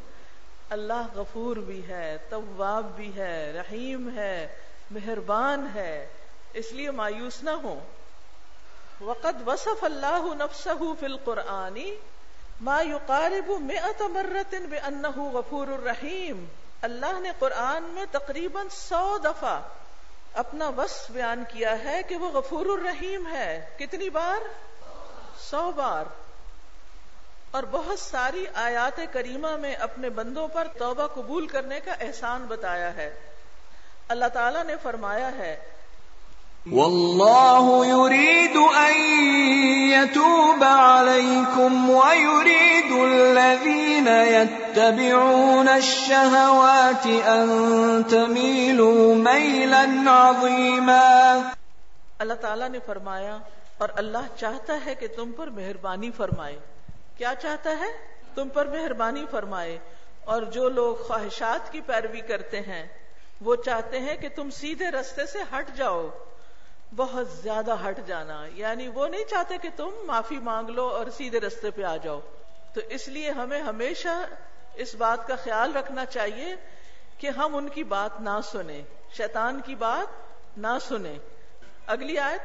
[0.70, 4.56] اللہ غفور بھی ہے طواب بھی ہے، رحیم ہے،
[4.90, 6.06] مہربان ہے۔
[6.52, 7.78] اس لیے مایوس نہ ہو۔
[9.00, 11.78] وقد وصف اللہ نفسه فی القرآن
[12.60, 16.44] ما يقارب مئة مرة بأنه غفور الرحیم۔
[16.82, 19.60] اللہ نے قرآن میں تقریباً سو دفعہ
[20.34, 24.48] اپنا وصف بیان کیا ہے کہ وہ غفور الرحیم ہے۔ کتنی بار؟
[25.50, 26.04] سو بار۔
[27.50, 32.94] اور بہت ساری آیات کریمہ میں اپنے بندوں پر توبہ قبول کرنے کا احسان بتایا
[32.94, 33.18] ہے۔
[34.08, 35.56] اللہ تعالیٰ نے فرمایا ہے
[36.70, 38.94] والله يريد أن
[39.90, 47.48] يتوب عليكم ويريد الذين يتبعون الشهوات أن
[48.10, 51.50] تميلوا ميلا عظيما.
[52.18, 53.38] اللہ تعالیٰ نے فرمایا،
[53.78, 56.58] اور اللہ چاہتا ہے کہ تم پر مہربانی فرمائے۔
[57.18, 57.92] کیا چاہتا ہے؟
[58.34, 59.78] تم پر مہربانی فرمائے۔
[60.24, 62.86] اور جو لوگ خواہشات کی پیروی کرتے ہیں،
[63.40, 66.08] وہ چاہتے ہیں کہ تم سیدھے رستے سے ہٹ جاؤ۔
[66.96, 71.40] بہت زیادہ ہٹ جانا۔ یعنی وہ نہیں چاہتے کہ تم معافی مانگ لو اور سیدھے
[71.40, 72.20] رستے پہ آ جاؤ۔
[72.74, 74.08] تو اس لیے ہمیں ہمیشہ
[74.74, 76.54] اس بات کا خیال رکھنا چاہیے
[77.18, 78.82] کہ ہم ان کی بات نہ سنیں۔
[79.16, 80.06] شیطان کی بات
[80.58, 81.18] نہ سنیں۔
[81.86, 82.40] اگلی آیت۔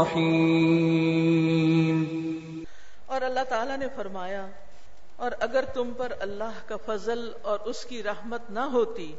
[0.08, 0.64] رحيم۔
[3.06, 4.46] اور اللہ تعالیٰ نے فرمایا
[5.24, 9.14] اور اگر تم پر اللہ کا فضل اور اس کی رحمت نہ ہوتی،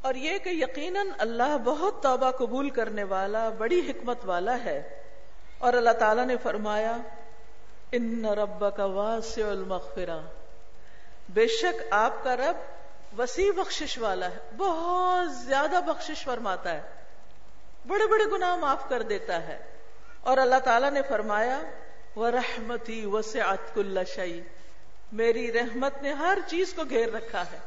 [0.00, 5.02] اور یہ کہ یقیناً اللہ بہت توبہ قبول کرنے والا، بڑی حکمت والا ہے۔
[5.58, 6.96] اور اللہ تعالیٰ نے فرمایا،
[7.92, 10.20] ان رب کا واسع المغفرہ
[11.28, 12.56] بے شک آپ کا رب
[13.20, 16.82] وسیع بخشش والا ہے، بہت زیادہ بخشش فرماتا ہے۔
[17.86, 19.58] بڑے بڑے گناہ معاف کر دیتا ہے۔
[20.20, 21.62] اور اللہ تعالیٰ نے فرمایا
[22.16, 24.40] وہ رحمتی وسعت کل شعی
[25.12, 27.58] میری رحمت نے ہر چیز کو گھیر رکھا ہے۔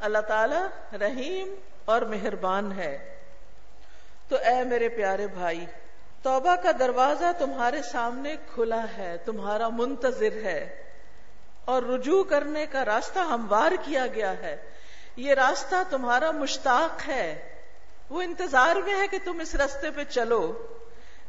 [0.00, 3.14] اللہ تعالی رحیم اور مہربان ہے۔
[4.28, 5.66] تو اے میرے پیارے بھائی،
[6.22, 10.82] توبہ کا دروازہ تمہارے سامنے کھلا ہے، تمہارا منتظر ہے۔
[11.64, 14.56] اور رجوع کرنے کا راستہ ہموار کیا گیا ہے۔
[15.16, 17.54] یہ راستہ تمہارا مشتاق ہے۔
[18.10, 20.66] وہ انتظار میں ہے کہ تم اس راستے پہ چلو۔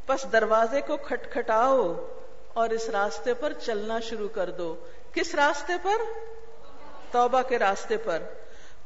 [0.07, 2.07] بس دروازے کو کھٹکھٹاؤ
[2.53, 4.75] اور اس راستے پر چلنا شروع کر دو۔
[5.13, 6.02] کس راستے پر؟
[7.12, 8.24] توبہ کے راستے پر۔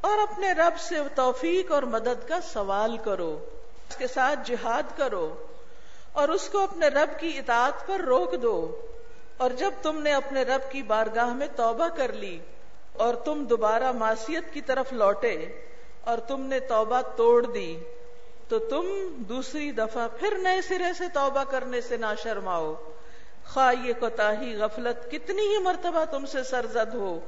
[0.01, 3.39] اور اپنے رب سے توفیق اور مدد کا سوال کرو،
[3.89, 5.35] اس کے ساتھ جہاد کرو،
[6.13, 8.81] اور اس کو اپنے رب کی اطاعت پر روک دو۔
[9.37, 12.39] اور جب تم نے اپنے رب کی بارگاہ میں توبہ کر لی،
[12.93, 15.45] اور تم دوبارہ معصیت کی طرف لوٹے،
[16.01, 17.79] اور تم نے توبہ توڑ دی،
[18.47, 22.73] تو تم دوسری دفعہ پھر نئے سرے سے توبہ کرنے سے نہ شرماؤ
[23.45, 27.19] خواہ یہ کوتاہی، غفلت، کتنی ہی مرتبہ تم سے سرزد ہو۔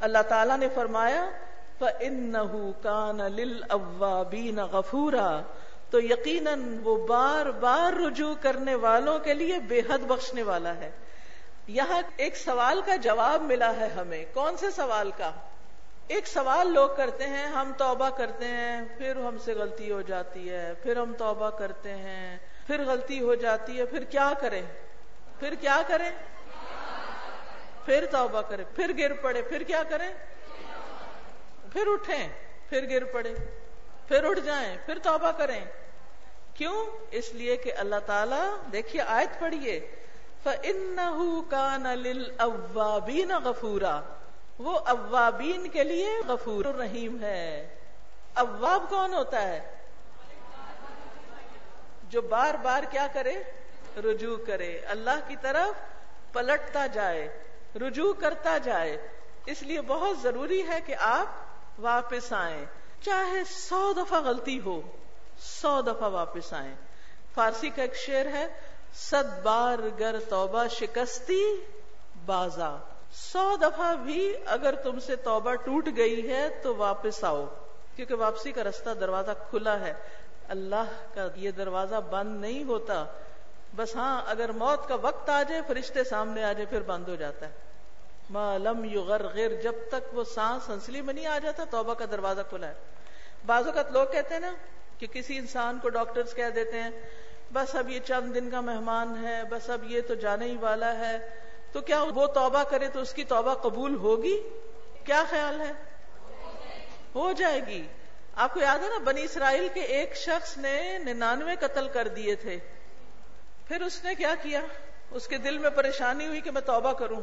[0.00, 1.30] اللہ تعالیٰ نے فرمایا،
[1.78, 5.42] فَإِنَّهُ كَانَ لِلْأَوَّابِينَ غَفُورًا۔
[5.90, 10.90] تو یقیناً وہ بار بار رجوع کرنے والوں کے لیے بے حد بخشنے والا ہے۔
[11.66, 15.32] یہاں ایک سوال کا جواب ملا ہے ہمیں۔ کون سے سوال کا؟
[16.06, 20.50] ایک سوال لوگ کرتے ہیں، ہم توبہ کرتے ہیں، پھر ہم سے غلطی ہو جاتی
[20.50, 24.62] ہے، پھر ہم توبہ کرتے ہیں، پھر غلطی ہو جاتی ہے، پھر کیا کریں؟
[25.40, 26.10] پھر کیا کریں؟
[27.84, 30.10] پھر توبہ کریں، پھر گر پڑے، پھر کیا کریں؟
[31.72, 32.28] پھر اٹھیں،
[32.68, 33.34] پھر گر پڑے،
[34.08, 35.64] پھر اٹھ جائیں، پھر توبہ کریں۔
[36.54, 39.94] کیوں؟ اس لیے کہ اللہ تعالیٰ، دیکھیے آیت پڑھیے،
[40.42, 44.02] فَإِنَّهُ كَانَ لِلْأَوَّابِينَ غَفُورًا۔
[44.58, 47.74] وہ اوابین کے لیے غفور رحیم ہے۔
[48.34, 49.70] اواب کون ہوتا ہے؟
[52.02, 53.42] جو بار بار کیا کرے؟
[53.96, 55.80] رجوع کرے۔ اللہ کی طرف
[56.32, 57.28] پلٹتا جائے،
[57.74, 59.08] رجوع کرتا جائے۔
[59.46, 61.26] اس لیے بہت ضروری ہے کہ آپ
[61.78, 62.64] واپس آئیں۔
[63.00, 64.80] چاہے سو دفعہ غلطی ہو،
[65.38, 66.74] سو دفعہ واپس آئیں۔
[67.34, 68.48] فارسی کا ایک شعر ہے،
[68.94, 71.60] صد بار گر توبہ شکستی
[72.26, 72.76] بازا۔
[73.12, 77.44] سو دفعہ بھی اگر تم سے توبہ ٹوٹ گئی ہے تو واپس آؤ۔
[77.96, 79.94] کیونکہ واپسی کا رستہ دروازہ کھلا ہے۔
[80.48, 83.04] اللہ کا یہ دروازہ بند نہیں ہوتا۔
[83.76, 87.14] بس ہاں اگر موت کا وقت آ جائے، فرشتے سامنے آ جائے، پھر بند ہو
[87.14, 87.52] جاتا ہے۔
[88.30, 92.68] معلوم یغرغر، جب تک وہ سانس ہنسلی میں نہیں آ جاتا، توبہ کا دروازہ کھلا
[92.68, 92.74] ہے۔
[93.46, 94.52] بعض اوقات لوگ کہتے ہیں نا
[94.98, 96.90] کہ کسی انسان کو ڈاکٹرز کہہ دیتے ہیں،
[97.52, 100.98] بس اب یہ چند دن کا مہمان ہے، بس اب یہ تو جانے ہی والا
[100.98, 101.28] ہے۔
[101.72, 104.40] تو کیا وہ توبہ کرے تو اس کی توبہ قبول ہوگی؟
[105.04, 105.72] کیا خیال ہے؟
[107.14, 107.86] ہو جائے گی۔
[108.34, 112.34] آپ کو یاد ہے نا، بنی اسرائیل کے ایک شخص نے ننانوے قتل کر دیے
[112.34, 112.58] تھے۔
[113.68, 114.60] پھر اس نے کیا کیا؟
[115.10, 117.20] اس کے دل میں پریشانی ہوئی کہ میں توبہ کروں۔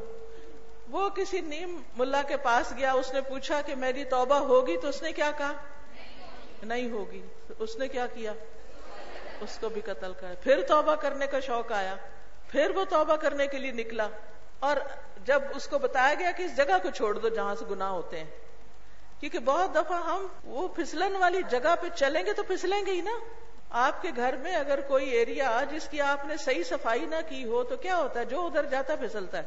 [0.90, 4.88] وہ کسی نیم ملا کے پاس گیا، اس نے پوچھا کہ میری توبہ ہوگی تو
[4.88, 5.54] اس نے کیا کہا؟
[6.64, 7.22] نہیں ہوگی۔
[7.60, 8.34] اس نے کیا کیا؟
[9.42, 11.96] اس کو بھی قتل کر پھر توبہ کرنے کا شوق آیا۔
[12.48, 14.08] پھر وہ توبہ کرنے کے لیے نکلا۔
[14.60, 14.78] اور
[15.26, 18.20] جب اس کو بتایا گیا کہ اس جگہ کو چھوڑ دو جہاں سے گناہ ہوتے
[18.20, 18.30] ہیں،
[19.20, 23.02] کیونکہ بہت دفعہ ہم وہ پھسلن والی جگہ پہ چلیں گے تو پھسلیں گے ہی
[23.02, 23.20] نا۔
[23.72, 27.46] آپ کے گھر میں اگر کوئی ایریا جس کی آپ نے صحیح صفائی نہ کی
[27.46, 29.44] ہو تو کیا ہوتا ہے؟ جو ادھر جاتا پھسلتا ہے۔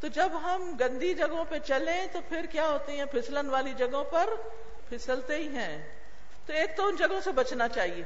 [0.00, 4.04] تو جب ہم گندی جگہوں پہ چلیں تو پھر کیا ہوتے ہیں؟ پھسلن والی جگہوں
[4.04, 4.28] پر
[4.88, 5.94] پھسلتے ہی ہیں۔
[6.46, 8.04] تو ایک تو ان جگہوں سے بچنا چاہیے۔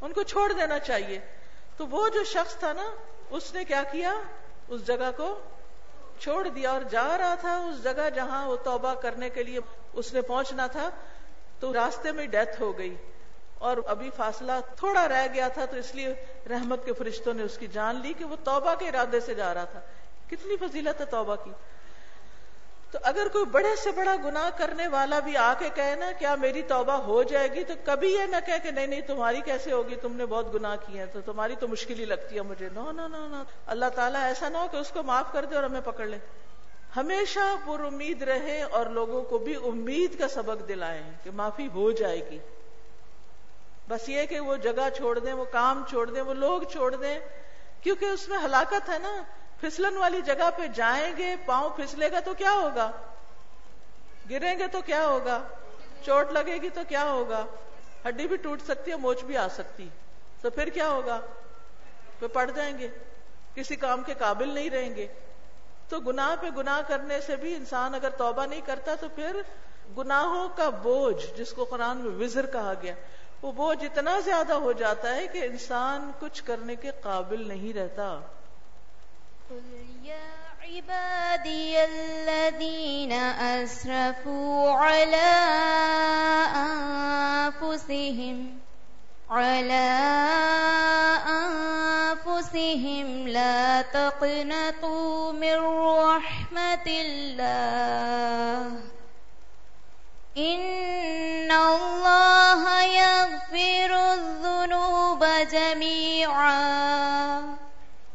[0.00, 1.18] ان کو چھوڑ دینا چاہیے۔
[1.76, 2.90] تو وہ جو شخص تھا نا،
[3.30, 4.14] اس نے کیا کیا؟
[4.68, 5.40] اس جگہ کو
[6.18, 9.58] چھوڑ دیا۔ اور جا رہا تھا اس جگہ جہاں وہ توبہ کرنے کے لیے
[9.92, 10.90] اس نے پہنچنا تھا۔
[11.60, 12.96] تو راستے میں ڈیتھ ہو گئی۔
[13.64, 16.14] اور ابھی فاصلہ تھوڑا رہ گیا تھا تو اس لیے
[16.50, 19.54] رحمت کے فرشتوں نے اس کی جان لی کہ وہ توبہ کے ارادے سے جا
[19.54, 19.80] رہا تھا۔
[20.30, 21.50] کتنی فضیلت ہے توبہ کی۔
[22.90, 26.34] تو اگر کوئی بڑے سے بڑا گناہ کرنے والا بھی آ کے کہے نا، کیا
[26.34, 29.96] میری توبہ ہو جائے گی؟ تو کبھی یہ نہ کہ نہیں نہیں، تمہاری کیسے ہوگی؟
[29.96, 32.92] تم نے بہت گناہ کیے ہیں، تو تمہاری تو مشکل ہی لگتی ہے مجھے۔ نو
[32.92, 35.64] نو نو نو۔ اللہ تعالیٰ ایسا نہ ہو کہ اس کو معاف کر دے اور
[35.64, 36.18] ہمیں پکڑ لے۔
[36.96, 41.90] ہمیشہ پر امید رہے اور لوگوں کو بھی امید کا سبق دلائیں کہ معافی ہو
[41.90, 42.38] جائے گی۔
[43.88, 47.18] بس یہ کہ وہ جگہ چھوڑ دیں، وہ کام چھوڑ دیں، وہ لوگ چھوڑ دیں،
[47.80, 49.22] کیونکہ اس میں ہلاکت ہے نا۔
[49.60, 52.90] پھسلن والی جگہ پہ جائیں گے، پاؤں پھسلے گا تو کیا ہوگا؟
[54.30, 55.42] گریں گے تو کیا ہوگا؟
[56.04, 57.46] چوٹ لگے گی تو کیا ہوگا؟
[58.08, 59.88] ہڈی بھی ٹوٹ سکتی ہے، موچ بھی آ سکتی۔
[60.40, 61.20] تو پھر کیا ہوگا؟
[62.18, 62.88] پھر پڑ جائیں گے۔
[63.54, 65.06] کسی کام کے قابل نہیں رہیں گے۔
[65.88, 69.36] تو گناہ پہ گناہ کرنے سے بھی انسان اگر توبہ نہیں کرتا تو پھر
[69.98, 72.94] گناہوں کا بوجھ، جس کو قرآن میں وزر کہا گیا
[73.44, 78.20] وہ بوجھ اتنا زیادہ ہو جاتا ہے کہ انسان کچھ کرنے کے قابل نہیں رہتا۔
[80.64, 85.34] عبادي الذين أسرفوا على
[86.62, 88.38] أنفسهم
[89.30, 89.90] على
[91.34, 95.56] أنفسهم لا تقنطوا من
[96.00, 98.83] رحمة الله
[106.24, 107.56] جميعا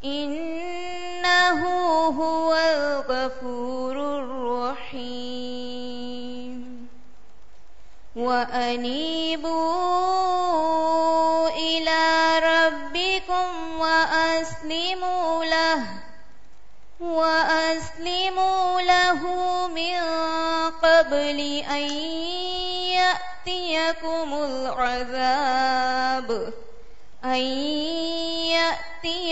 [0.04, 1.62] إنه
[2.08, 5.30] هو الغفور الرحيم
[8.16, 9.48] وأنيبوا
[11.48, 15.86] إلى ربكم وأسلموا له
[17.00, 19.20] وأسلموا له
[19.68, 20.00] من
[20.82, 21.90] قبل أن
[22.98, 25.90] يأتيكم العذاب
[27.24, 27.69] أن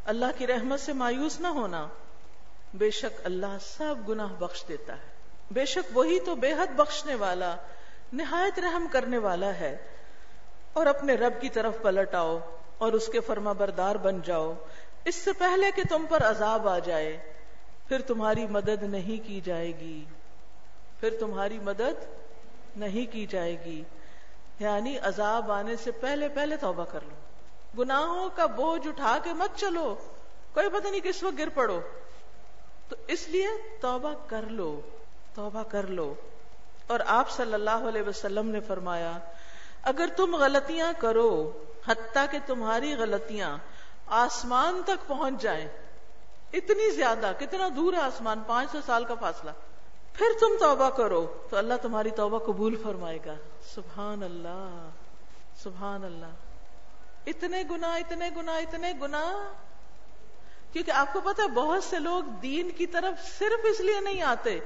[0.04, 1.88] اللہ کی رحمت سے مایوس نہ ہونا،
[2.74, 5.08] بے شک اللہ سب گناہ بخش دیتا ہے۔
[5.50, 7.56] بے شک وہی تو بے حد بخشنے والا،
[8.12, 9.76] نہایت رحم کرنے والا ہے۔
[10.78, 12.38] اور اپنے رب کی طرف پلٹ آؤ
[12.78, 14.54] اور اس کے فرما بردار بن جاؤ۔
[15.04, 17.18] اس سے پہلے کہ تم پر عذاب آ جائے،
[17.88, 20.04] پھر تمہاری مدد نہیں کی جائے گی۔
[21.00, 22.04] پھر تمہاری مدد
[22.76, 23.84] نہیں کی جائے گی۔
[24.58, 27.14] یعنی عذاب آنے سے پہلے پہلے توبہ کر لو۔
[27.82, 29.94] گناہوں کا بوجھ اٹھا کے مت چلو۔
[30.54, 31.80] کوئی پتہ نہیں کس وقت گر پڑو۔
[32.88, 33.46] تو اس لیے
[33.80, 34.80] توبہ کر لو،
[35.34, 36.14] توبہ کر لو۔
[36.86, 39.18] اور آپ صلی اللہ علیہ وسلم نے فرمایا
[39.88, 41.52] اگر تم غلطیاں کرو،
[41.86, 43.58] حتیٰ کہ تمہاری غلطیاں
[44.06, 45.68] آسمان تک پہنچ جائیں۔
[46.52, 49.50] اتنی زیادہ، کتنا دور ہے آسمان؟ پانچ سو سال کا فاصلہ۔
[50.12, 53.34] پھر تم توبہ کرو، تو اللہ تمہاری توبہ قبول فرمائے گا۔
[53.74, 54.88] سبحان اللہ
[55.62, 56.32] سبحان اللہ۔
[57.26, 59.52] اتنے گنا اتنے گنا اتنے گنا
[60.72, 64.22] کیونکہ آپ کو پتا ہے، بہت سے لوگ دین کی طرف صرف اس لیے نہیں
[64.22, 64.58] آتے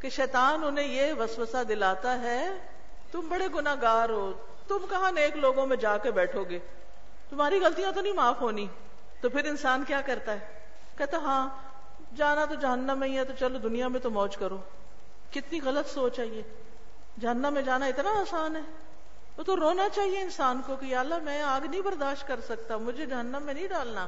[0.00, 2.48] کہ شیطان انہیں یہ وسوسہ دلاتا ہے،
[3.12, 4.32] تم بڑے گناگار ہو
[4.70, 6.58] تم کہاں نیک لوگوں میں جا کے بیٹھو گے؟
[7.30, 8.66] تمہاری غلطیاں تو نہیں معاف ہونی۔
[9.20, 10.38] تو پھر انسان کیا کرتا ہے؟
[10.98, 11.48] کہتا ہاں
[12.16, 14.58] جانا تو جہنم میں ہی ہے، تو چلو دنیا میں تو موج کرو۔
[15.30, 16.42] کتنی غلط سوچ ہے یہ۔
[17.20, 18.60] جہنم میں جانا اتنا آسان ہے۔
[19.36, 23.06] وہ تو رونا چاہیے انسان کو کہ اللہ، میں آگ نہیں برداشت کر سکتا، مجھے
[23.06, 24.06] جہنم میں نہیں ڈالنا۔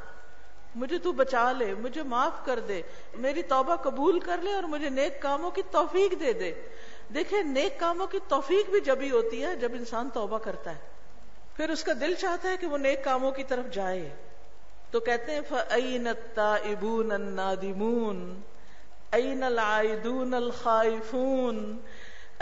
[0.74, 2.82] مجھے تو بچا لے، مجھے معاف کر دے۔
[3.14, 6.54] میری توبہ قبول کر لے اور مجھے نیک کاموں کی توفیق دے دے۔
[7.14, 10.80] دیکھیں، نیک کاموں کی توفیق بھی جبھی ہوتی ہے، جب انسان توبہ کرتا ہے،
[11.56, 14.16] پھر اس کا دل چاہتا ہے کہ وہ نیک کاموں کی طرف جائے۔
[14.90, 18.32] تو کہتے ہیں، فَأَيْنَ التَّائِبُونَ النَّادِمُونَ؟
[19.14, 21.58] أَيْنَ الْعَائِدُونَ الْخَائِفُونَ؟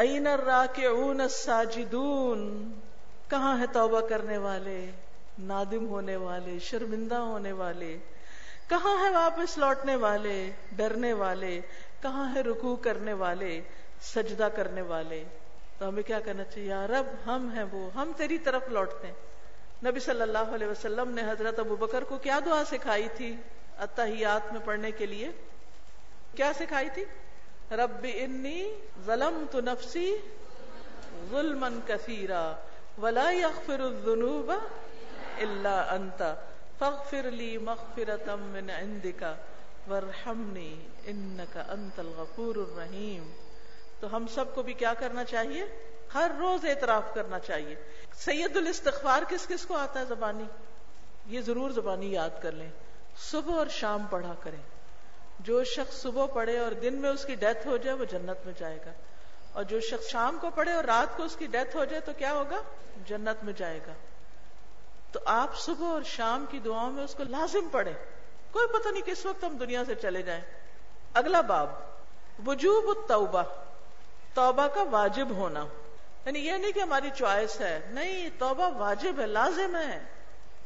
[0.00, 2.70] أَيْنَ الرَّاكِعُونَ السَّاجِدُونَ؟
[3.28, 4.90] کہاں ہے توبہ کرنے والے؟
[5.38, 7.98] نادم ہونے والے، شرمندہ ہونے والے۔
[8.68, 11.60] کہاں ہے واپس لوٹنے والے، ڈرنے والے؟
[12.02, 13.60] کہاں ہے رکوع کرنے والے؟
[14.02, 15.24] سجدہ کرنے والے۔
[15.78, 19.14] تو ہمیں کیا کرنا چاہیے؟ یا رب، ہم ہیں وہ، ہم تیری طرف لوٹتے ہیں۔
[19.84, 23.36] نبی صلی اللہ علیہ وسلم نے حضرت ابو بکر کو کیا دعا سکھائی تھی
[23.78, 25.30] اتحیات میں پڑھنے کے لیے؟
[26.36, 27.04] کیا سکھائی تھی؟
[27.70, 28.74] رب انی
[29.06, 30.16] ظلم تو نفسی
[31.30, 32.56] ظلم کثیرا
[33.02, 34.50] ولا يغفر الذنوب
[35.38, 36.22] الا انت
[36.78, 39.24] فاغفر لي مغفرة من عندك
[39.90, 43.30] ورحمنی انک انت الغفور الرحیم۔
[44.00, 45.64] تو ہم سب کو بھی کیا کرنا چاہیے؟
[46.14, 47.74] ہر روز اعتراف کرنا چاہیے۔
[48.14, 50.44] سید الاستغفار کس کس کو آتا ہے زبانی؟
[51.26, 52.70] یہ ضرور زبانی یاد کر لیں۔
[53.18, 54.62] صبح اور شام پڑھا کریں۔
[55.38, 58.54] جو شخص صبح پڑھے اور دن میں اس کی ڈیتھ ہو جائے، وہ جنت میں
[58.58, 58.92] جائے گا۔
[59.52, 62.12] اور جو شخص شام کو پڑھے اور رات کو اس کی ڈیتھ ہو جائے، تو
[62.18, 62.62] کیا ہوگا؟
[63.06, 63.92] جنت میں جائے گا۔
[65.12, 67.94] تو آپ صبح اور شام کی دعاؤں میں اس کو لازم پڑھیں۔
[68.50, 70.42] کوئی پتہ نہیں کس وقت ہم دنیا سے چلے جائیں۔
[71.14, 71.70] اگلا باب،
[72.46, 73.42] وجوب التوبہ۔
[74.34, 75.66] توبہ کا واجب ہونا۔
[76.26, 80.04] یعنی یہ نہیں کہ ہماری چوائس ہے۔ نہیں، توبہ واجب ہے، لازم ہے۔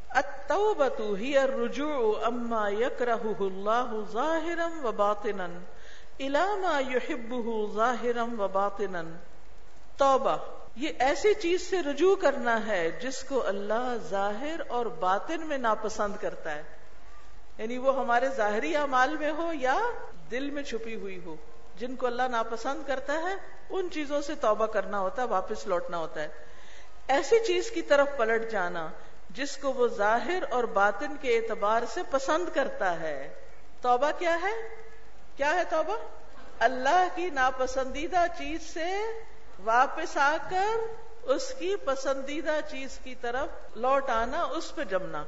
[0.08, 5.44] التوبۃ ہی الرجوع اما یکرہہ اللہ ظاہرا و باطنا
[6.18, 9.02] الی ما یحبہ ظاہرا و باطنا۔
[9.96, 10.36] توبہ،
[10.76, 16.22] یہ ایسی چیز سے رجوع کرنا ہے جس کو اللہ ظاہر اور باطن میں ناپسند
[16.22, 16.62] کرتا ہے۔
[17.58, 19.78] یعنی وہ ہمارے ظاہری اعمال میں ہو یا
[20.30, 21.36] دل میں چھپی ہوئی ہو۔
[21.74, 23.34] جن کو اللہ ناپسند کرتا ہے،
[23.70, 26.28] ان چیزوں سے توبہ کرنا ہوتا ہے، واپس لوٹنا ہوتا ہے۔
[27.08, 28.88] ایسی چیز کی طرف پلٹ جانا،
[29.30, 33.34] جس کو وہ ظاہر اور باطن کے اعتبار سے پسند کرتا ہے۔
[33.80, 34.54] توبہ کیا ہے؟
[35.36, 35.96] کیا ہے توبہ؟
[36.58, 39.02] اللہ کی ناپسندیدہ چیز سے
[39.64, 40.76] واپس آ کر
[41.22, 45.24] اس کی پسندیدہ چیز کی طرف لوٹ آنا، اس پہ جمنا۔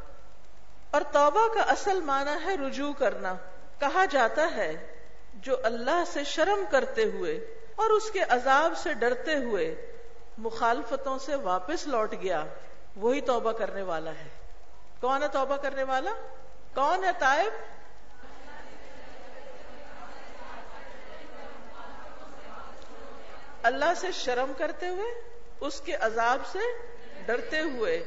[0.90, 3.34] اور توبہ کا اصل معنی ہے رجوع کرنا۔
[3.78, 4.95] کہا جاتا ہے
[5.46, 9.92] جو اللہ سے شرم کرتے ہوئے اور اس کے عذاب سے ڈرتے ہوئے
[10.38, 12.44] مخالفتوں سے واپس لوٹ گیا،
[12.96, 14.28] وہی توبہ کرنے والا ہے۔
[15.00, 16.10] کون ہے توبہ کرنے والا؟
[16.74, 17.52] کون ہے تائب
[23.62, 25.20] اللہ سے شرم کرتے ہوئے،
[25.60, 26.58] اس کے عذاب سے
[27.26, 28.04] ڈرتے ہوئے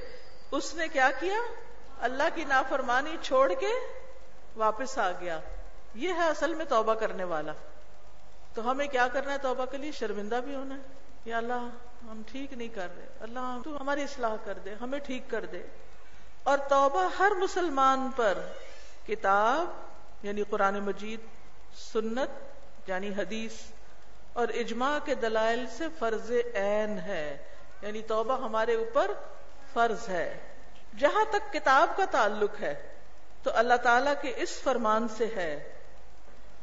[0.51, 1.37] اس نے کیا کیا؟
[1.99, 3.71] اللہ کی نافرمانی چھوڑ کے
[4.55, 5.39] واپس آ گیا۔
[5.93, 7.51] یہ ہے اصل میں توبہ کرنے والا۔
[8.53, 10.79] تو ہمیں کیا کرنا ہے توبہ کے لیے؟ شرمندہ بھی ہونا ہے۔
[11.25, 11.69] یا اللہ،
[12.03, 15.63] ہم ٹھیک نہیں کر رہے۔ اللہ، تو ہماری اصلاح کر دے، ہمیں ٹھیک کر دے۔
[16.43, 18.37] اور توبہ ہر مسلمان پر
[19.07, 19.67] کتاب
[20.25, 21.19] یعنی قرآن مجید،
[21.93, 22.29] سنت
[22.87, 23.53] یعنی حدیث
[24.33, 27.37] اور اجماع کے دلائل سے فرض عین ہے۔
[27.81, 29.11] یعنی توبہ ہمارے اوپر
[29.73, 30.39] فرض ہے۔
[30.99, 32.89] جہاں تک کتاب کا تعلق ہے،
[33.43, 35.78] تو اللہ تعالی کے اس فرمان سے ہے۔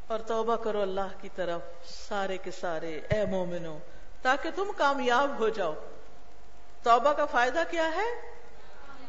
[0.06, 1.60] اور توبہ کرو اللہ کی طرف،
[2.08, 3.78] سارے کے سارے، اے مومنو،
[4.22, 5.74] تاکہ تم کامیاب ہو جاؤ۔
[6.82, 8.36] توبہ کا فائدہ کیا ہے؟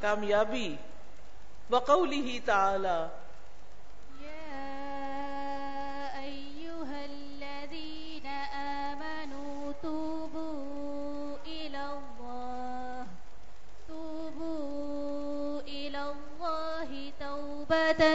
[0.02, 0.76] کامیابی۔
[1.72, 3.21] وقولی ہی تعالی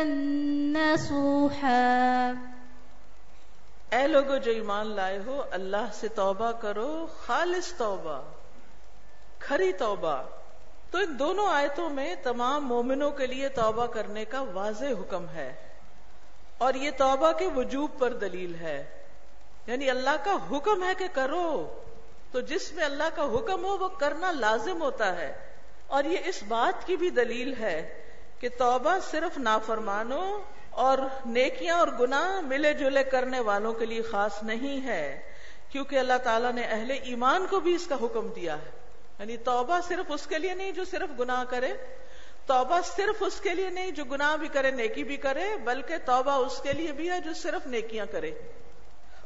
[0.04, 2.32] نصوحا
[3.90, 8.22] اے لوگو جو ایمان لائے ہو، اللہ سے توبہ کرو، خالص توبہ،
[9.38, 10.22] کھری توبہ۔
[10.90, 15.54] تو ان دونوں آیتوں میں تمام مومنوں کے لیے توبہ کرنے کا واضح حکم ہے۔
[16.58, 18.84] اور یہ توبہ کے وجوب پر دلیل ہے۔
[19.66, 21.80] یعنی اللہ کا حکم ہے کہ کرو۔
[22.32, 25.38] تو جس میں اللہ کا حکم ہو، وہ کرنا لازم ہوتا ہے۔
[25.86, 28.05] اور یہ اس بات کی بھی دلیل ہے
[28.38, 34.42] کہ توبہ صرف نافرمانوں اور نیکیاں اور گناہ ملے جلے کرنے والوں کے لیے خاص
[34.42, 35.20] نہیں ہے،
[35.72, 38.70] کیونکہ اللہ تعالیٰ نے اہل ایمان کو بھی اس کا حکم دیا ہے۔
[39.18, 41.72] یعنی توبہ صرف اس کے لیے نہیں جو صرف گناہ کرے،
[42.46, 46.32] توبہ صرف اس کے لیے نہیں جو گناہ بھی کرے، نیکی بھی کرے، بلکہ توبہ
[46.32, 48.30] اس کے لیے بھی ہے جو صرف نیکیاں کرے۔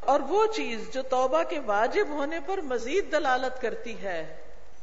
[0.00, 4.36] اور وہ چیز جو توبہ کے واجب ہونے پر مزید دلالت کرتی ہے،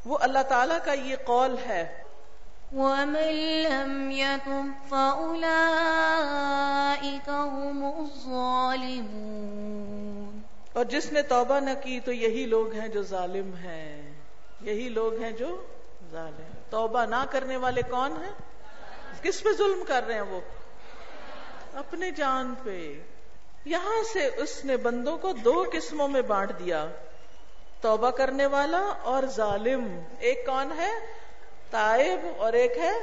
[0.06, 2.04] وہ اللہ تعالیٰ کا یہ قول ہے۔
[2.74, 10.42] ومن لم يتب فأولئك هم الظالمون
[10.74, 14.14] اور جس نے توبہ نہ کی تو یہی لوگ ہیں جو ظالم ہیں۔
[14.62, 15.64] یہی لوگ ہیں جو
[16.12, 18.32] ظالم توبہ نہ کرنے والے کون ہیں؟
[19.22, 20.40] کس پہ ظلم کر رہے ہیں وہ؟
[21.74, 23.02] اپنے جان پہ۔
[23.66, 26.88] یہاں سے اس نے بندوں کو دو قسموں میں بانٹ دیا۔
[27.82, 30.92] توبہ کرنے والا اور ظالم۔ ایک کون ہے؟
[31.70, 32.94] تائب اور ایک ہے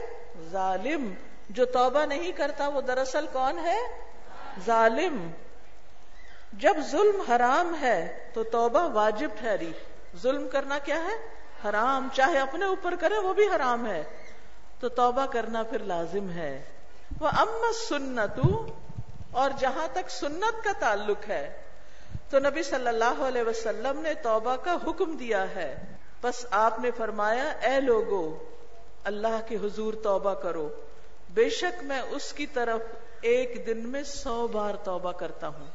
[0.50, 1.14] ظالم۔
[1.48, 3.78] جو توبہ نہیں کرتا وہ دراصل کون ہے؟
[4.66, 5.30] ظالم۔
[6.52, 9.72] جب ظلم حرام ہے تو توبہ واجب ٹھہری
[10.16, 14.02] ظلم کرنا کیا ہے؟ حرام۔ چاہے اپنے اوپر کرے وہ بھی حرام ہے۔
[14.80, 16.64] تو توبہ کرنا پھر لازم ہے۔
[17.20, 18.66] وہ ام سنتو
[19.32, 21.58] اور جہاں تک سنت کا تعلق ہے،
[22.30, 25.76] تو نبی صلی اللہ علیہ وسلم نے توبہ کا حکم دیا ہے۔
[26.22, 28.38] بس آپ نے فرمایا، اے لوگو
[29.04, 30.68] اللہ کے حضور توبہ کرو۔
[31.30, 32.80] بے شک میں اس کی طرف
[33.20, 35.66] ایک دن میں سو بار توبہ کرتا ہوں۔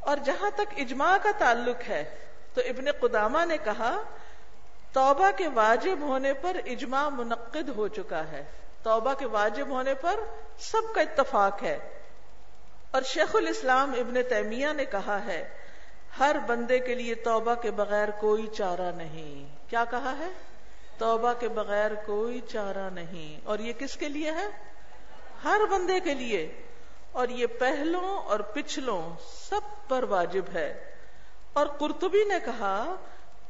[0.00, 2.18] اور جہاں تک اجماع کا تعلق ہے،
[2.54, 4.02] تو ابن قدامہ نے کہا،
[4.92, 8.44] توبہ کے واجب ہونے پر اجماع منعقد ہو چکا ہے۔
[8.82, 10.20] توبہ کے واجب ہونے پر
[10.58, 11.78] سب کا اتفاق ہے۔
[12.90, 15.48] اور شیخ الاسلام ابن تیمیہ نے کہا ہے،
[16.18, 20.28] ہر بندے کے لیے توبہ کے بغیر کوئی چارہ نہیں۔ کیا کہا ہے؟
[21.00, 24.46] توبہ کے بغیر کوئی چارہ نہیں۔ اور یہ کس کے لیے ہے؟
[25.44, 26.62] ہر بندے کے لیے۔
[27.12, 29.16] اور یہ پہلوں اور پچھلوں
[29.48, 30.94] سب پر واجب ہے۔
[31.52, 32.96] اور قرطبی نے کہا،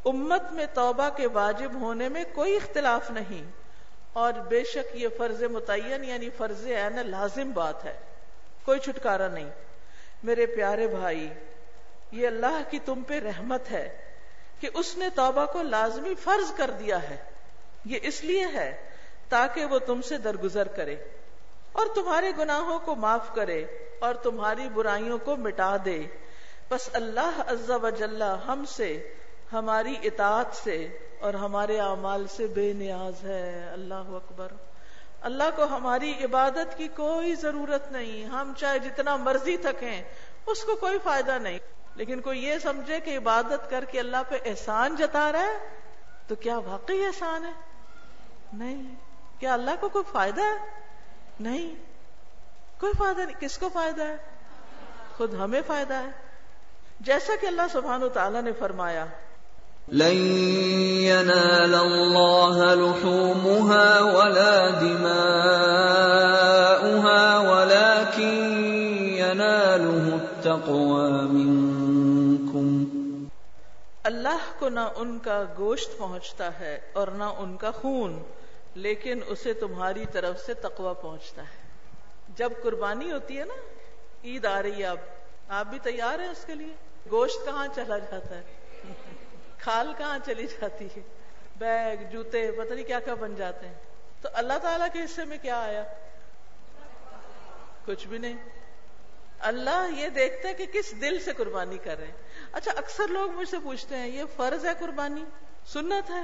[0.04, 3.50] امت میں توبہ کے واجب ہونے میں کوئی اختلاف نہیں۔
[4.12, 7.96] اور بے شک یہ فرض متعین یعنی فرض عین لازم بات ہے۔
[8.64, 9.50] کوئی چھٹکارا نہیں۔
[10.22, 11.28] میرے پیارے بھائی،
[12.12, 13.96] یہ اللہ کی تم پہ رحمت ہے
[14.60, 17.16] کہ اس نے توبہ کو لازمی فرض کر دیا ہے۔
[17.84, 18.90] یہ اس لیے ہے
[19.28, 20.96] تاکہ وہ تم سے درگزر کرے
[21.72, 23.64] اور تمہارے گناہوں کو معاف کرے
[24.00, 26.02] اور تمہاری برائیوں کو مٹا دے۔
[26.70, 29.14] بس اللہ عز و جل ہم سے،
[29.52, 34.48] ہماری اطاعت سے اور ہمارے اعمال سے بے نیاز ہے۔ اللہ اکبر۔
[35.20, 40.02] اللہ کو ہماری عبادت کی کوئی ضرورت نہیں۔ ہم چاہے جتنا مرضی تھکیں،
[40.46, 41.58] اس کو کوئی فائدہ نہیں۔
[41.94, 45.58] لیکن کوئی یہ سمجھے کہ عبادت کر کے اللہ پہ احسان جتا رہا ہے،
[46.26, 47.69] تو کیا واقعی احسان ہے؟
[48.52, 48.94] نہیں
[49.38, 50.80] کیا اللہ کو کوئی فائدہ ہے؟
[51.40, 51.74] نہیں۔
[52.80, 54.16] کوئی فائدہ نہیں کس کو فائدہ ہے؟
[55.16, 56.10] خود ہمیں فائدہ ہے۔
[57.00, 59.06] جیسا کہ اللہ سبحانہ و تعالیٰ نے فرمایا
[59.92, 60.16] لن
[61.02, 65.28] ينال الله لحومها ولا دماؤها
[67.50, 68.64] ولكن
[69.16, 72.84] يناله التقوى منكم.
[74.04, 78.22] اللہ کو نہ ان کا گوشت پہنچتا ہے اور نہ ان کا خون۔
[78.74, 81.70] لیکن اسے تمہاری طرف سے تقوی پہنچتا ہے۔
[82.28, 83.54] جب قربانی ہوتی ہے نا،
[84.24, 84.98] عید آ رہی ہے اب۔
[85.48, 86.74] آپ بھی تیار ہیں اس کے لیے؟
[87.10, 88.42] گوشت کہاں چلا جاتا ہے؟
[89.58, 91.00] کھال کہاں چلی جاتی ہے؟
[91.58, 93.74] بیگ، جوتے، پتہ نہیں کیا کیا بن جاتے ہیں۔
[94.20, 95.84] تو اللہ تعالیٰ کے حصے میں کیا آیا؟
[97.84, 98.36] کچھ بھی نہیں۔
[99.40, 102.16] اللہ یہ دیکھتا ہے کہ کس دل سے قربانی کر رہے ہیں۔
[102.52, 105.24] اچھا اکثر لوگ مجھ سے پوچھتے ہیں، یہ فرض ہے قربانی؟
[105.66, 106.22] سنت ہے؟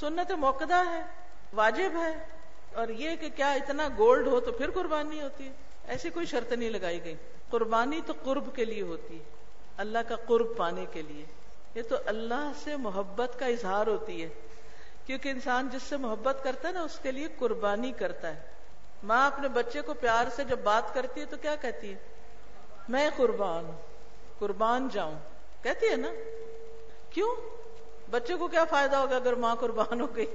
[0.00, 1.19] سنت موقع ہے؟
[1.52, 2.24] واجب ہے
[2.74, 5.52] اور یہ کہ کیا اتنا گولڈ ہو تو پھر قربانی ہوتی ہے؟
[5.84, 7.14] ایسی کوئی شرط نہیں لگائی گئی۔
[7.50, 9.24] قربانی تو قرب کے لیے ہوتی ہے،
[9.76, 11.24] اللہ کا قرب پانے کے لیے۔
[11.74, 14.28] یہ تو اللہ سے محبت کا اظہار ہوتی ہے۔
[15.06, 18.40] کیونکہ انسان جس سے محبت کرتا ہے نا، اس کے لیے قربانی کرتا ہے۔
[19.02, 21.98] ماں اپنے بچے کو پیار سے جب بات کرتی ہے تو کیا کہتی ہے؟
[22.88, 23.70] میں قربان
[24.38, 25.18] قربان جاؤں۔
[25.62, 26.08] کہتی ہے نا؟
[27.10, 27.34] کیوں؟
[28.10, 30.26] بچے کو کیا فائدہ ہوگا اگر ماں قربان ہو گئی؟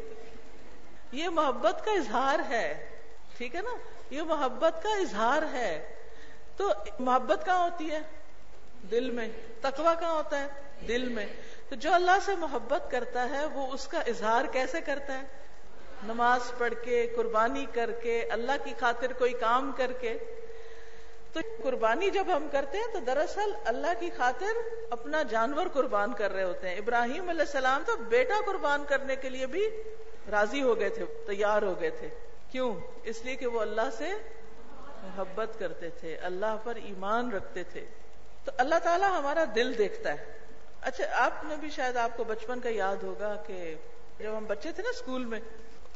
[1.16, 2.90] یہ محبت کا اظہار ہے۔
[3.38, 3.70] ٹھیک ہے نا؟
[4.10, 5.96] یہ محبت کا اظہار ہے۔
[6.58, 8.00] تو محبت کہاں ہوتی ہے؟
[8.92, 9.28] دل میں۔
[9.62, 10.48] تقوی کہاں ہوتا ہے؟
[10.88, 11.26] دل میں۔
[11.70, 15.24] تو جو اللہ سے محبت کرتا ہے، وہ اس کا اظہار کیسے کرتا ہے؟
[16.04, 20.18] نماز پڑھ کے، قربانی کر کے، اللہ کی خاطر کوئی کام کر کے۔
[21.36, 24.58] تو قربانی جب ہم کرتے ہیں تو دراصل اللہ کی خاطر
[24.90, 29.30] اپنا جانور قربان کر رہے ہوتے ہیں۔ ابراہیم علیہ السلام تو بیٹا قربان کرنے کے
[29.30, 29.70] لیے بھی
[30.32, 32.10] راضی ہو گئے تھے، تیار ہو گئے تھے۔
[32.52, 34.06] کیوں؟ اس لیے کہ وہ اللہ سے
[35.04, 37.86] محبت کرتے تھے، اللہ پر ایمان رکھتے تھے۔
[38.46, 40.38] تو اللہ تعالیٰ ہمارا دل دیکھتا ہے۔
[40.82, 43.76] اچھا آپ نے بھی شاید آپ کو بچپن کا یاد ہوگا کہ
[44.20, 45.40] جب ہم بچے تھے نا اسکول میں،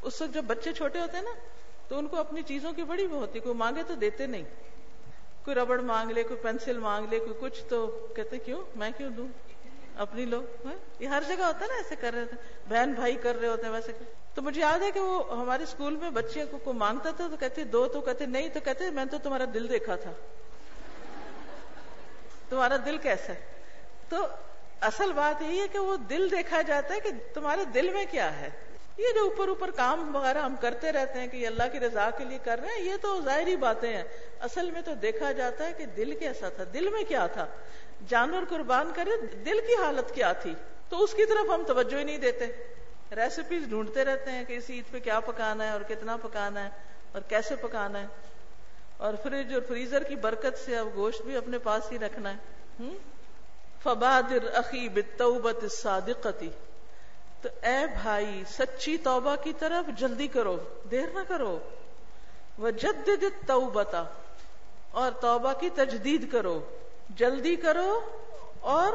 [0.02, 1.34] اس وقت جب بچے چھوٹے ہوتے ہیں نا،
[1.88, 4.44] تو ان کو اپنی چیزوں کی بڑی ہوتی، کوئی مانگے تو دیتے نہیں۔
[5.50, 9.10] کوئی ربڑ مانگ لے، کوئی پینسل مانگ لے، کوئی کچھ تو کہتے کیوں؟ میں کیوں
[9.10, 9.28] دوں؟
[9.96, 12.38] اپنی لوگ ہاں؟ یہ ہر جگہ ہوتا ہے نا، ایسے کر رہے تھے
[12.70, 13.92] بہن بھائی کر رہے ہوتے ہیں، ویسے۔
[14.34, 17.38] تو مجھے یاد ہے کہ وہ ہمارے اسکول میں بچے کو کوئی مانگتا تھا تو
[17.38, 20.12] کہتے دو تو کہتے نہیں تو کہتے میں تو تمہارا دل دیکھا تھا۔
[22.50, 23.40] تمہارا دل کیسا ہے؟
[24.10, 24.28] تو
[24.82, 28.40] اصل بات یہی ہے کہ وہ دل دیکھا جاتا ہے کہ تمہارے دل میں کیا
[28.40, 28.50] ہے۔
[29.00, 32.10] یہ جو اوپر اوپر کام وغیرہ ہم کرتے رہتے ہیں کہ یہ اللہ کی رضا
[32.18, 34.04] کے لیے کر رہے ہیں، یہ تو ظاہری باتیں ہیں۔
[34.40, 37.46] اصل میں تو دیکھا جاتا ہے کہ دل کیسا تھا، دل میں کیا تھا؟
[38.08, 40.54] جانور قربان کرے، دل کی حالت کیا تھی؟
[40.90, 42.46] تو اس کی طرف ہم توجہ ہی نہیں دیتے۔
[43.16, 46.70] ریسیپیز ڈھونڈتے رہتے ہیں کہ اس عید پہ کیا پکانا ہے اور کتنا پکانا ہے
[47.12, 48.08] اور کیسے پکانا ہے۔
[48.98, 52.38] اور فریج اور فریزر کی برکت سے اب گوشت بھی اپنے پاس ہی رکھنا ہے۔
[53.84, 56.50] فبادر اخی بالتوبت الصادقتی
[57.42, 60.58] تو اے بھائی، سچی توبہ کی طرف جلدی کرو،
[60.92, 61.60] دیر نہ کرو۔
[62.60, 64.04] وجدد التوبتا
[64.92, 66.62] اور توبہ کی تجدید کرو۔
[67.10, 68.02] جلدی کرو
[68.60, 68.94] اور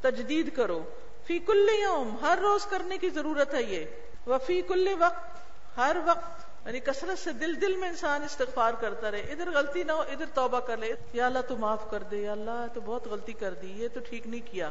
[0.00, 0.82] تجدید کرو۔
[1.26, 3.84] فی کل یوم، ہر روز کرنے کی ضرورت ہے یہ۔
[4.26, 5.38] وفی کل وقت،
[5.76, 9.92] ہر وقت یعنی کثرت سے دل دل میں انسان استغفار کرتا رہے۔ ادھر غلطی نہ
[9.92, 13.06] ہو، ادھر توبہ کر لے۔ یا اللہ تو معاف کر دے، یا اللہ تو بہت
[13.06, 14.70] غلطی کر دی، یہ تو ٹھیک نہیں کیا۔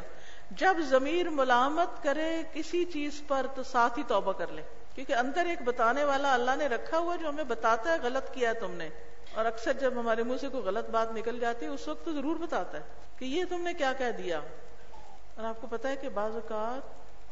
[0.50, 4.62] جب ضمیر ملامت کرے کسی چیز پر تو ساتھ ہی توبہ کر لے۔
[4.94, 8.48] کیونکہ اندر ایک بتانے والا اللہ نے رکھا ہوا جو ہمیں بتاتا ہے، غلط کیا
[8.48, 8.88] ہے تم نے۔
[9.34, 12.12] اور اکثر جب ہمارے منہ سے کوئی غلط بات نکل جاتی ہے، اس وقت تو
[12.12, 12.82] ضرور بتاتا ہے
[13.18, 14.40] کہ یہ تم نے کیا کہہ دیا۔
[15.34, 16.82] اور آپ کو پتا ہے کہ بعض اوقات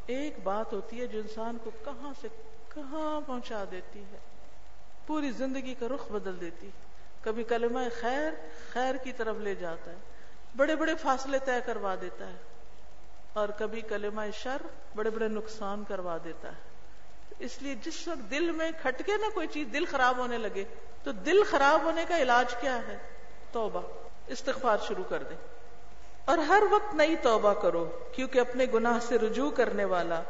[0.05, 2.27] ایک بات ہوتی ہے جو انسان کو کہاں سے
[2.69, 4.17] کہاں پہنچا دیتی ہے۔
[5.07, 6.71] پوری زندگی کا رخ بدل دیتی ہے۔
[7.21, 8.31] کبھی کلمہ خیر
[8.73, 9.97] خیر کی طرف لے جاتا ہے۔
[10.55, 12.52] بڑے بڑے فاصلے طے کروا دیتا ہے۔
[13.33, 14.57] اور کبھی کلمہ شر
[14.95, 16.73] بڑے بڑے نقصان کروا دیتا ہے۔
[17.39, 20.63] اس لیے جس وقت دل میں کھٹکے نا کوئی چیز دل خراب ہونے لگے،
[21.03, 22.97] تو دل خراب ہونے کا علاج کیا ہے؟
[23.51, 23.81] توبہ۔
[24.27, 25.35] استغفار شروع کر دے
[26.25, 30.21] اور ہر وقت نئی توبہ کرو، کیونکہ اپنے گناہ سے رجوع کرنے والا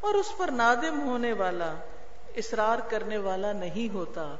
[0.00, 1.74] اور اس پر نادم ہونے والا،
[2.36, 4.34] اصرار کرنے والا نہیں ہوتا۔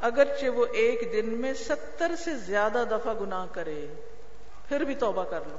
[0.00, 3.86] اگرچہ وہ ایک دن میں ستر سے زیادہ دفعہ گناہ کرے،
[4.68, 5.56] پھر بھی توبہ کر لو۔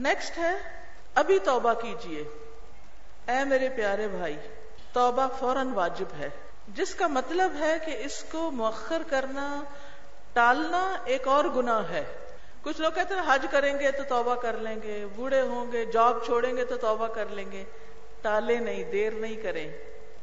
[0.00, 0.54] نیکسٹ ہے،
[1.14, 2.24] ابھی توبہ کیجیے۔
[3.28, 4.36] اے میرے پیارے بھائی،
[4.92, 6.28] توبہ فوراً واجب ہے۔
[6.68, 9.62] جس کا مطلب ہے کہ اس کو مؤخر کرنا،
[10.32, 12.04] ٹالنا ایک اور گناہ ہے۔
[12.62, 15.84] کچھ لوگ کہتے ہیں، حج کریں گے تو توبہ کر لیں گے، بوڑھے ہوں گے،
[15.84, 17.64] جاب چھوڑیں گے تو توبہ کر لیں گے۔
[18.22, 19.72] ٹالے نہیں، دیر نہیں کریں۔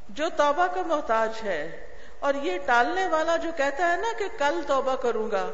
[0.09, 1.87] جو توبہ کا محتاج ہے،
[2.19, 5.51] اور یہ ٹالنے والا جو کہتا ہے نا کہ کل توبہ کروں گا،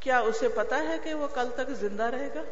[0.00, 2.42] کیا اسے پتا ہے کہ وہ کل تک زندہ رہے گا؟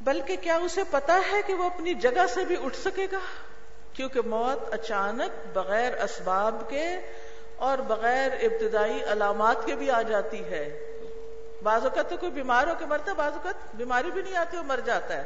[0.00, 3.18] بلکہ کیا اسے پتا ہے کہ وہ اپنی جگہ سے بھی اٹھ سکے گا؟
[3.92, 7.00] کیونکہ موت اچانک بغیر اسباب کے
[7.56, 10.92] اور بغیر ابتدائی علامات کے بھی آ جاتی ہے۔
[11.62, 14.56] بعض اوقات تو کوئی بیمار ہو کے مرتا ہے، بعض اوقات بیماری بھی نہیں آتی
[14.56, 15.24] وہ مر جاتا ہے۔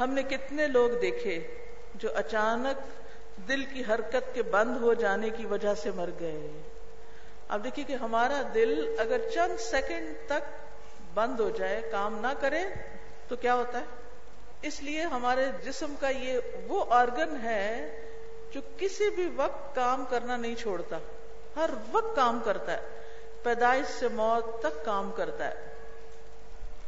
[0.00, 1.46] ہم نے کتنے لوگ دیکھے
[1.94, 3.02] جو اچانک
[3.48, 6.62] دل کی حرکت کے بند ہو جانے کی وجہ سے مر گئے۔
[7.48, 10.42] اب دیکھیے کہ ہمارا دل اگر چند سیکنڈ تک
[11.14, 12.64] بند ہو جائے، کام نہ کرے
[13.32, 13.84] تو کیا ہوتا ہے؟
[14.62, 18.00] اس لیے ہمارے جسم کا یہ وہ آرگن ہے
[18.52, 20.98] جو کسی بھی وقت کام کرنا نہیں چھوڑتا۔
[21.56, 22.80] ہر وقت کام کرتا ہے۔
[23.42, 25.74] پیدائش سے موت تک کام کرتا ہے۔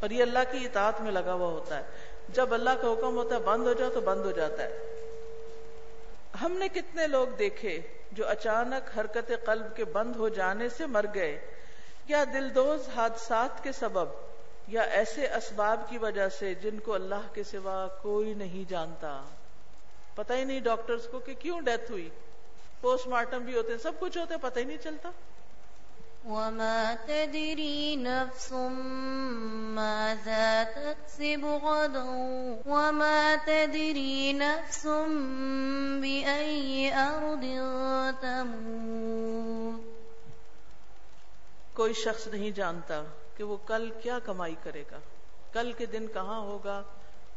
[0.01, 1.83] اور یہ اللہ کی اطاعت میں لگا ہوا ہوتا ہے۔
[2.29, 4.79] جب اللہ کا حکم ہوتا ہے بند ہو جاؤ تو بند ہو جاتا ہے۔
[6.41, 7.81] ہم نے کتنے لوگ دیکھے
[8.13, 11.41] جو اچانک حرکت قلب کے بند ہو جانے سے مر گئے۔
[12.09, 14.34] یا دلدوز حادثات کے سبب
[14.69, 19.25] یا ایسے اسباب کی وجہ سے جن کو اللہ کے سوا کوئی نہیں جانتا۔
[20.15, 22.09] پتہ ہی نہیں ڈاکٹرز کو کہ کیوں ڈیتھ ہوئی۔
[22.81, 25.11] پوسٹ مارٹم بھی ہوتے ہیں سب کچھ ہوتے پتہ ہی نہیں چلتا۔
[26.25, 28.53] وما تدري نفس
[29.75, 32.05] ماذا تكسب غدا
[32.67, 34.87] وما تدري نفس
[36.01, 37.45] بأي أرض
[38.21, 39.81] تموت۔
[41.77, 43.05] کوئی شخص نہیں جانتا۔
[43.37, 44.99] کہ وہ کل کیا کمائی کرے گا؟
[45.53, 46.83] کل کے دن کہاں ہوگا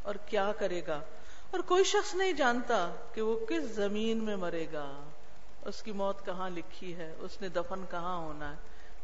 [0.01, 0.99] اور کیا کرے گا؟
[1.51, 5.03] اور کوئی شخص نہیں جانتا کہ وہ کس زمین میں مرے گا۔
[5.65, 8.55] اس کی موت کہاں لکھی ہے؟ اس نے دفن کہاں ہونا ہے؟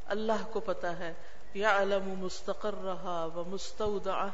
[0.05, 1.13] اللہ کو پتا ہے
[1.53, 4.29] یا علم مستقر رہا و مستعودہ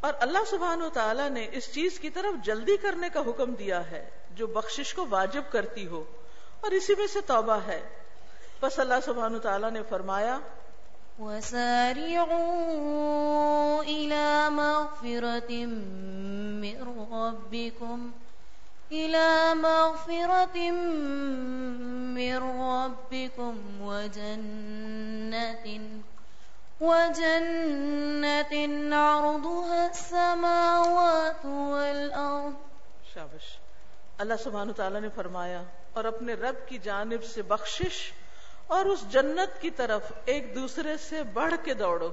[0.00, 3.90] اور اللہ سبحان و تعالیٰ نے اس چیز کی طرف جلدی کرنے کا حکم دیا
[3.90, 6.04] ہے، جو بخشش کو واجب کرتی ہو۔
[6.60, 7.80] اور اسی میں سے توبہ ہے۔
[8.62, 10.38] بس اللہ سبحان و تعالیٰ نے فرمایا
[11.18, 12.42] وسارعوا
[13.82, 15.66] إلى مغفرة
[16.62, 16.78] من
[17.12, 18.10] ربكم.
[18.92, 20.70] إلى مغفرة
[22.16, 25.66] من ربكم وجنة
[26.80, 28.54] وجنة
[28.96, 32.52] عرضها السماوات والأرض.
[33.14, 33.46] شابش،
[34.18, 35.62] اللہ سبحانہ تعالیٰ نے فرمایا،
[35.92, 38.12] اور اپنے رب کی جانب سے بخشش
[38.66, 42.10] اور اس جنت کی طرف ایک دوسرے سے بڑھ کے دوڑو،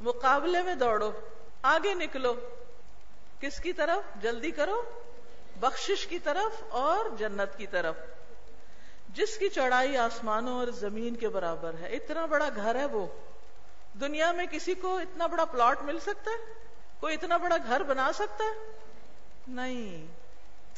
[0.00, 1.10] مقابلے میں دوڑو،
[1.62, 2.34] آگے نکلو۔
[3.40, 4.82] کس کی طرف؟ جلدی کرو۔
[5.60, 7.94] بخشش کی طرف اور جنت کی طرف۔
[9.08, 13.06] جس کی چوڑائی آسمانوں اور زمین کے برابر ہے، اتنا بڑا گھر ہے وہ۔
[14.00, 16.52] دنیا میں کسی کو اتنا بڑا پلاٹ مل سکتا ہے؟
[17.00, 18.72] کوئی اتنا بڑا گھر بنا سکتا ہے؟
[19.48, 20.06] نہیں۔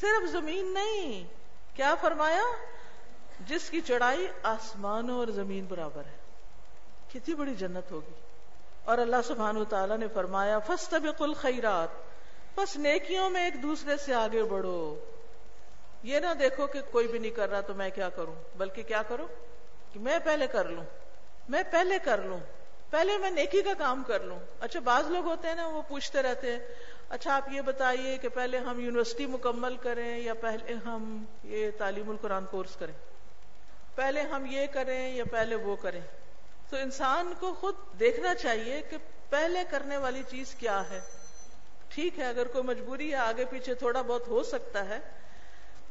[0.01, 1.23] صرف زمین نہیں۔
[1.75, 2.43] کیا فرمایا؟
[3.47, 6.17] جس کی چڑھائی آسمانوں اور زمین برابر ہے۔
[7.13, 8.13] کتنی بڑی جنت ہوگی۔
[8.85, 11.93] اور اللہ سبحانہ و تعالیٰ نے فرمایا فَاسْتَبِقُ الْخَيْرَاتِ
[12.55, 14.99] بس نیکیوں میں ایک دوسرے سے آگے بڑھو۔
[16.03, 19.01] یہ نہ دیکھو کہ کوئی بھی نہیں کر رہا تو میں کیا کروں؟ بلکہ کیا
[19.03, 19.27] کرو
[19.93, 20.83] کہ میں پہلے کر لوں۔
[21.49, 22.39] میں پہلے کر لوں۔
[22.89, 26.21] پہلے میں نیکی کا کام کر لوں۔ اچھا بعض لوگ ہوتے ہیں نا، وہ پوچھتے
[26.21, 26.59] رہتے ہیں
[27.09, 32.09] اچھا آپ یہ بتائیے کہ پہلے ہم یونیورسٹی مکمل کریں یا پہلے ہم یہ تعلیم
[32.09, 33.12] القرآن کورس کریں؟
[33.95, 36.01] پہلے ہم یہ کریں یا پہلے وہ کریں۔
[36.69, 38.97] تو انسان کو خود دیکھنا چاہیے کہ
[39.29, 40.99] پہلے کرنے والی چیز کیا ہے۔
[41.87, 44.99] ٹھیک ہے، اگر کوئی مجبوری ہے، آگے پیچھے تھوڑا بہت ہو سکتا ہے،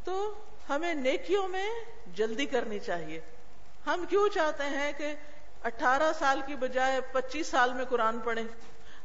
[0.05, 0.34] تو
[0.68, 1.70] ہمیں نیکیوں میں
[2.07, 3.20] جلدی کرنی چاہیے۔
[3.86, 5.14] ہم کیوں چاہتے ہیں کہ
[5.64, 8.44] اٹھارہ سال کی بجائے پچیس سال میں قرآن پڑھیں؟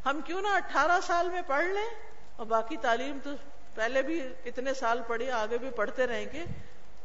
[0.05, 1.89] ہم کیوں نہ اٹھارہ سال میں پڑھ لیں؟
[2.35, 3.29] اور باقی تعلیم تو
[3.75, 6.43] پہلے بھی اتنے سال پڑھی، آگے بھی پڑھتے رہیں گے،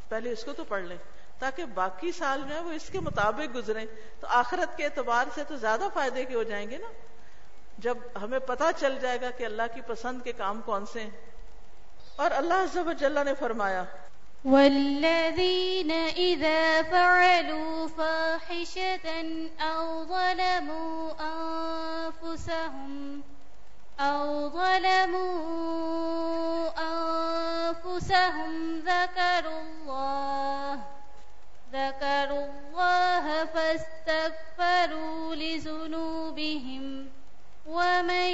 [0.09, 0.97] پہلے اس کو تو پڑھ لیں۔
[1.43, 3.87] تاکہ باقی سال جو ہے وہ اس کے مطابق گزریں۔
[4.21, 6.87] تو آخرت کے اعتبار سے تو زیادہ فائدے کے ہو جائیں گے نا۔
[7.79, 11.11] جب ہمیں پتا چل جائے گا کہ اللہ کی پسند کے کام کون سے ہیں۔
[12.17, 13.85] اور اللہ عز و جل نے فرمایا،
[14.45, 19.21] والذين إذا فعلوا فاحشة
[19.61, 21.13] أو ظلموا
[22.19, 23.21] أنفسهم
[23.99, 25.63] أو ظلموا
[27.63, 31.02] أنفسهم ذكروا الله
[31.73, 37.09] ذكروا الله فاستغفروا لذنوبهم
[37.67, 38.31] ومن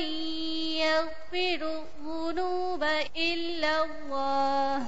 [0.76, 2.82] يغفر الذنوب
[3.16, 4.86] إلا الله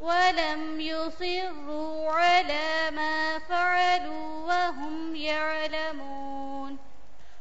[0.00, 6.76] ولم يصروا على ما فعلوا وهم يعلمون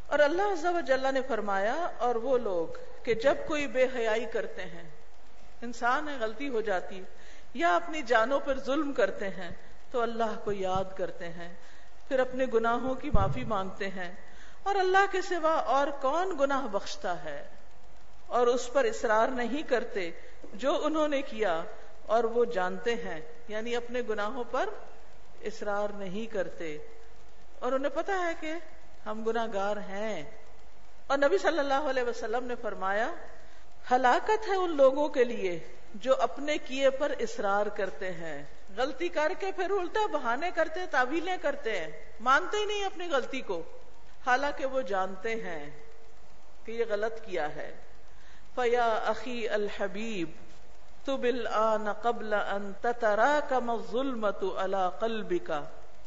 [0.07, 2.67] اور اللہ عز و جل نے فرمایا، اور وہ لوگ
[3.03, 4.87] کہ جب کوئی بے حیائی کرتے ہیں،
[5.61, 7.01] انسان ہے غلطی ہو جاتی،
[7.53, 9.51] یا اپنی جانوں پر ظلم کرتے ہیں
[9.91, 11.53] تو اللہ کو یاد کرتے ہیں،
[12.07, 14.15] پھر اپنے گناہوں کی معافی مانگتے ہیں۔
[14.63, 17.47] اور اللہ کے سوا اور کون گناہ بخشتا ہے؟
[18.27, 20.11] اور اس پر اصرار نہیں کرتے
[20.53, 21.63] جو انہوں نے کیا،
[22.05, 24.69] اور وہ جانتے ہیں یعنی اپنے گناہوں پر
[25.41, 26.77] اصرار نہیں کرتے۔
[27.59, 28.53] اور انہیں پتا ہے کہ
[29.05, 30.23] ہم گناہ گار ہیں۔
[31.07, 33.13] اور نبی صلی اللہ علیہ وسلم نے فرمایا،
[33.91, 35.59] ہلاکت ہے ان لوگوں کے لیے
[35.95, 38.43] جو اپنے کیے پر اصرار کرتے ہیں۔
[38.77, 43.41] غلطی کر کے پھر الٹا بہانے کرتے، تعویلیں کرتے ہیں۔ مانتے ہی نہیں اپنی غلطی
[43.41, 43.63] کو۔
[44.25, 45.69] حالانکہ وہ جانتے ہیں
[46.65, 47.75] کہ یہ غلط کیا ہے۔
[48.55, 50.29] فیا اخی الحبیب
[51.05, 54.25] تو بل آن قبل ان تترا کم ظلم
[54.57, 54.89] اللہ
[55.43, 55.63] کا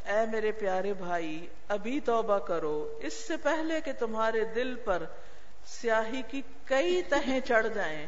[0.07, 5.03] اے میرے پیارے بھائی، ابھی توبہ کرو۔ اس سے پہلے کہ تمہارے دل پر
[5.67, 8.07] سیاہی کی کئی تہیں چڑھ جائیں۔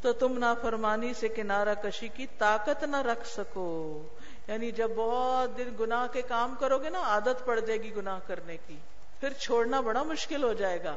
[0.00, 4.02] تو تم نافرمانی سے کنارہ کشی کی طاقت نہ رکھ سکو۔
[4.48, 8.18] یعنی جب بہت دن گناہ کے کام کرو گے نا، عادت پڑ جائے گی گناہ
[8.26, 8.76] کرنے کی۔
[9.20, 10.96] پھر چھوڑنا بڑا مشکل ہو جائے گا۔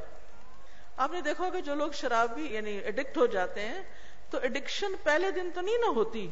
[0.97, 3.81] آپ نے دیکھا کہ جو لوگ شرابی یعنی ایڈکٹ ہو جاتے ہیں،
[4.29, 6.27] تو ایڈکشن پہلے دن تو نہیں نہ ہوتی۔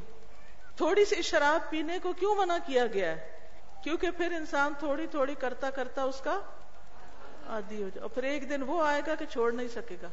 [0.76, 3.32] تھوڑی سی شراب پینے کو کیوں منع کیا گیا ہے؟
[3.84, 6.39] کیونکہ پھر انسان تھوڑی تھوڑی کرتا کرتا اس کا
[7.47, 10.07] عادی ہو جائے اور پھر ایک دن وہ آئے گا کہ چھوڑ نہیں سکے گا۔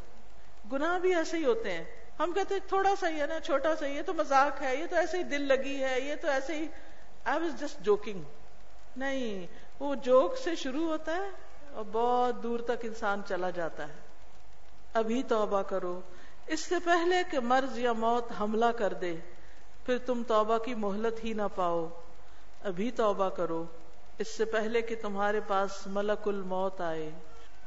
[0.73, 1.85] گناہ بھی ایسے ہی ہوتے ہیں۔
[2.19, 4.87] ہم کہتے ہیں تھوڑا سا ہی ہے نا، چھوٹا سا یہ تو مزاق ہے، یہ
[4.91, 6.67] تو ایسے ہی دل لگی ہے، یہ تو ایسے ہی۔
[7.25, 8.23] آئی واز جسٹ جوکنگ
[8.97, 9.47] نہیں،
[9.81, 11.31] وہ جوک سے شروع ہوتا ہے
[11.73, 13.93] اور بہت دور تک انسان چلا جاتا ہے۔
[14.95, 16.01] ابھی توبہ کرو۔
[16.47, 19.17] اس سے پہلے کہ مرض یا موت حملہ کر دے،
[19.87, 21.89] پھر تم توبہ کی مہلت ہی نہ پاؤ۔
[22.65, 23.65] ابھی توبہ کرو۔
[24.19, 27.11] اس سے پہلے کہ تمہارے پاس ملک الموت آئے،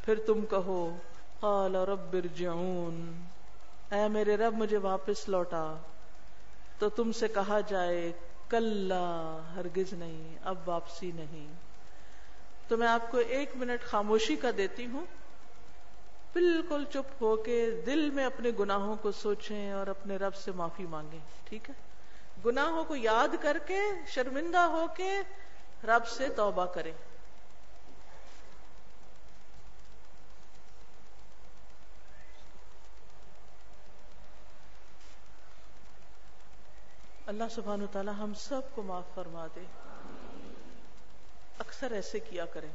[0.06, 0.98] پھر تم کہو،
[1.40, 3.14] قال رب ارجعون۔
[3.92, 5.76] اے میرے رب، مجھے واپس لوٹا۔
[6.80, 8.12] تو تم سے کہا جائے
[8.50, 8.92] کل
[9.56, 11.48] ہرگز نہیں، اب واپسی نہیں۔
[12.68, 15.06] تو میں آپ کو ایک منٹ خاموشی کا دیتی ہوں۔
[16.34, 20.86] بالکل چپ ہو کے دل میں اپنے گناہوں کو سوچیں اور اپنے رب سے معافی
[20.86, 21.76] مانگیں، ٹھیک ہے؟
[22.46, 25.22] گناہوں کو یاد کر کے، شرمندہ ہو کے
[25.84, 26.92] رب سے توبہ کریں۔
[37.32, 39.60] اللہ سبحانہ تعالی ہم سب کو معاف فرما دے۔
[41.60, 42.70] اکثر ایسے کیا کریں۔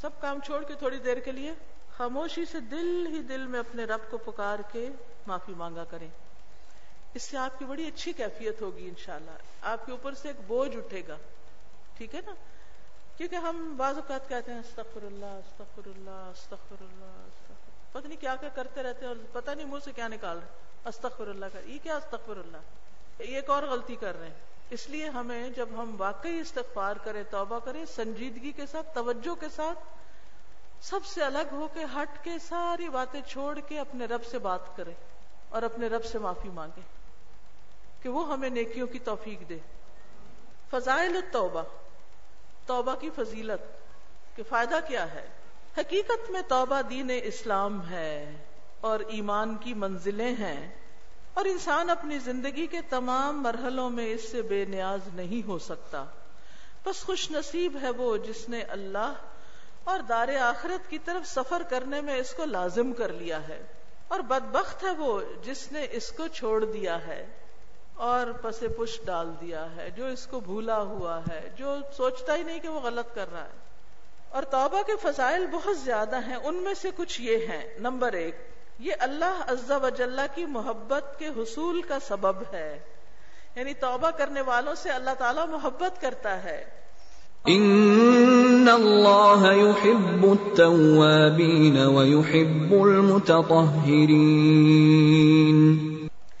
[0.00, 1.52] سب کام چھوڑ کے تھوڑی دیر کے لیے
[1.96, 4.90] خاموشی سے دل ہی دل میں اپنے رب کو پکار کے
[5.26, 6.08] معافی مانگا کریں۔
[7.14, 9.30] اس سے آپ کی بڑی اچھی کیفیت ہوگی انشاءاللہ۔
[9.62, 11.16] آپ کے اوپر سے ایک بوجھ اٹھے گا۔
[11.96, 12.32] ٹھیک ہے نا؟
[13.16, 18.20] کیونکہ ہم بعض اوقات کہتے ہیں استغفر اللہ استغفر اللہ استغفر اللہ استغفر پتہ نہیں
[18.20, 20.46] کیا کیا کرتے رہتے ہیں اور پتہ نہیں منہ سے کیا نکال رہے
[20.84, 22.56] استغفر اللہ کا یہ کیا استغفر اللہ
[23.18, 24.34] یہ ایک اور غلطی کر رہے ہیں۔
[24.70, 29.46] اس لیے ہمیں جب ہم واقعی استغفار کریں، توبہ کریں، سنجیدگی کے ساتھ، توجہ کے
[29.56, 29.78] ساتھ،
[30.80, 34.76] سب سے الگ ہو کے، ہٹ کے، ساری باتیں چھوڑ کے اپنے رب سے بات
[34.76, 34.94] کریں
[35.48, 36.82] اور اپنے رب سے معافی مانگیں
[38.02, 39.58] کہ وہ ہمیں نیکیوں کی توفیق دے۔
[40.70, 41.62] فضائل التوبہ،
[42.66, 43.62] توبہ کی فضیلت
[44.36, 45.28] کہ فائدہ کیا ہے؟
[45.78, 48.44] حقیقت میں توبہ دین اسلام ہے
[48.80, 50.83] اور ایمان کی منزلیں ہیں۔
[51.34, 56.04] اور انسان اپنی زندگی کے تمام مرحلوں میں اس سے بے نیاز نہیں ہو سکتا۔
[56.86, 59.12] بس خوش نصیب ہے وہ جس نے اللہ
[59.84, 63.62] اور دار آخرت کی طرف سفر کرنے میں اس کو لازم کر لیا ہے۔
[64.08, 67.26] اور بدبخت ہے وہ جس نے اس کو چھوڑ دیا ہے
[67.94, 72.42] اور پسے پش ڈال دیا ہے۔ جو اس کو بھولا ہوا ہے، جو سوچتا ہی
[72.42, 73.58] نہیں کہ وہ غلط کر رہا ہے۔
[74.28, 78.53] اور توبہ کے فضائل بہت زیادہ ہیں۔ ان میں سے کچھ یہ ہیں۔ نمبر ایک
[78.78, 82.78] یہ اللہ عزا وجاللہ کی محبت کے حصول کا سبب ہے۔
[83.56, 86.64] یعنی توبہ کرنے والوں سے اللہ تعالیٰ محبت کرتا ہے۔
[87.46, 94.08] ان اللہ يحب التوابین ويحب المتطہرین۔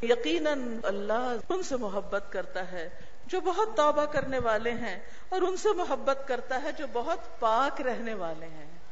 [0.02, 2.88] یقیناً اللہ ان سے محبت کرتا ہے
[3.26, 7.80] جو بہت توبہ کرنے والے ہیں اور ان سے محبت کرتا ہے جو بہت پاک
[7.80, 8.83] رہنے والے ہیں۔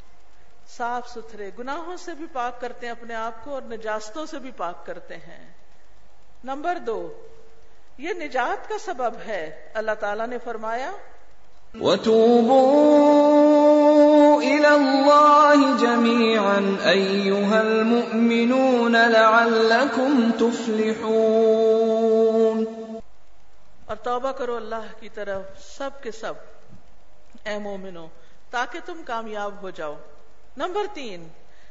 [0.68, 4.50] صاف ستھرے گناہوں سے بھی پاک کرتے ہیں اپنے آپ کو اور نجاستوں سے بھی
[4.50, 5.52] پاک کرتے ہیں۔
[6.44, 7.12] نمبر دو
[7.98, 10.92] یہ نجات کا سبب ہے اللہ تعالیٰ نے فرمایا۔
[11.80, 22.64] وتوبوا الى الله جميعا ايها المؤمنون لعلكم تفلحون۔
[23.84, 25.42] اور توبہ کرو اللہ کی طرف
[25.78, 26.32] سب کے سب
[27.44, 28.06] اے مومنو
[28.50, 29.94] تاکہ تم کامیاب ہو جاؤ۔
[30.56, 31.28] نمبر تین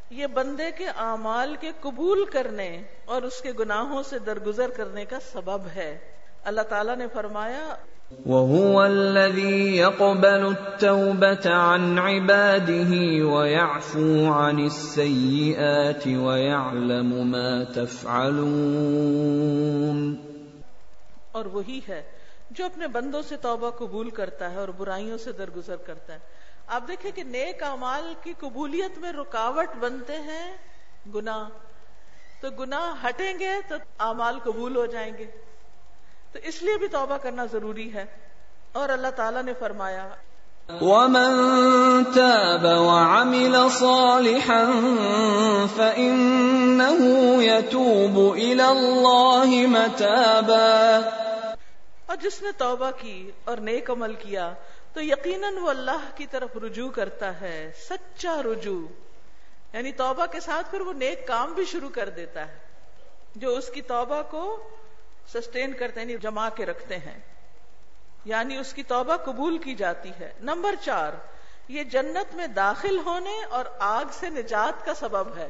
[0.10, 5.18] یہ بندے کے اعمال کے قبول کرنے اور اس کے گناہوں سے درگزر کرنے کا
[5.34, 5.98] سبب ہے۔
[6.44, 7.76] اللہ تعالیٰ نے فرمایا
[8.26, 20.16] وهو الذي يقبل التوبة عن عباده ويعفو عن السيئات ويعلم ما تفعلون۔
[21.32, 22.02] اور وہی ہے
[22.52, 26.41] جو اپنے بندوں سے توبہ قبول کرتا ہے اور برائیوں سے درگزر کرتا ہے۔
[26.72, 30.58] آپ دیکھیں کہ نیک اعمال کی قبولیت میں رکاوٹ بنتے ہیں
[31.16, 31.50] گناہ۔
[32.42, 35.26] تو گناہ ہٹیں گے تو اعمال قبول ہو جائیں گے۔
[36.32, 38.06] تو اس لیے بھی توبہ کرنا ضروری ہے۔
[38.72, 40.10] اور اللہ تعالیٰ نے فرمایا
[40.82, 44.64] ومن تاب وعمل صالحا
[45.76, 47.04] فإنه
[47.42, 51.00] يتوب إلى الله متابا۔
[52.06, 54.54] اور جس نے توبہ کی اور نیک عمل کیا
[54.94, 58.88] تو یقیناً وہ اللہ کی طرف رجوع کرتا ہے، سچا رجوع۔
[59.74, 62.58] یعنی توبہ کے ساتھ پھر وہ نیک کام بھی شروع کر دیتا ہے،
[63.36, 64.70] جو اس کی توبہ کو
[65.34, 67.20] سسٹین کرتے ہیں یعنی جما کے رکھتے ہیں۔
[68.26, 71.12] یعنی اس کی توبہ قبول کی جاتی ہے۔ نمبر چار،
[71.68, 75.50] یہ جنت میں داخل ہونے اور آگ سے نجات کا سبب ہے۔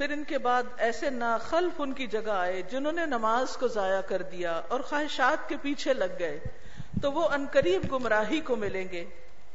[0.00, 4.00] پھر ان کے بعد ایسے ناخلف ان کی جگہ آئے جنہوں نے نماز کو ضائع
[4.00, 6.40] کر دیا اور خواہشات کے پیچھے لگ گئے،
[7.02, 9.04] تو وہ انقریب گمراہی کو ملیں گے۔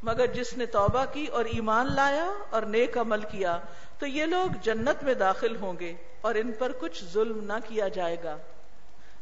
[0.03, 3.59] مگر جس نے توبہ کی اور ایمان لایا اور نیک عمل کیا،
[3.99, 7.87] تو یہ لوگ جنت میں داخل ہوں گے اور ان پر کچھ ظلم نہ کیا
[7.87, 8.37] جائے گا۔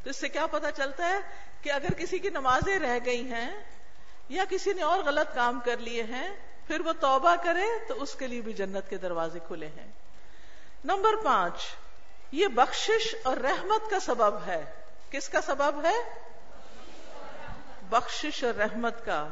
[0.03, 1.19] تو اس سے کیا پتا چلتا ہے
[1.61, 3.55] کہ اگر کسی کی نمازیں رہ گئی ہیں
[4.29, 6.35] یا کسی نے اور غلط کام کر لیے ہیں،
[6.67, 9.91] پھر وہ توبہ کرے تو اس کے لیے بھی جنت کے دروازے کھلے ہیں۔
[10.85, 11.53] نمبر پانچ،
[12.31, 14.65] یہ بخشش اور رحمت کا سبب ہے۔
[15.11, 15.95] کس کا سبب ہے؟
[17.89, 19.27] بخشش اور رحمت کا۔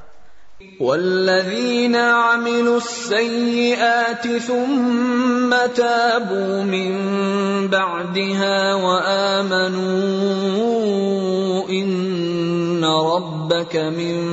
[0.79, 14.27] والذين عملوا السيئات ثم تابوا من بعدها وآمنوا إن ربك من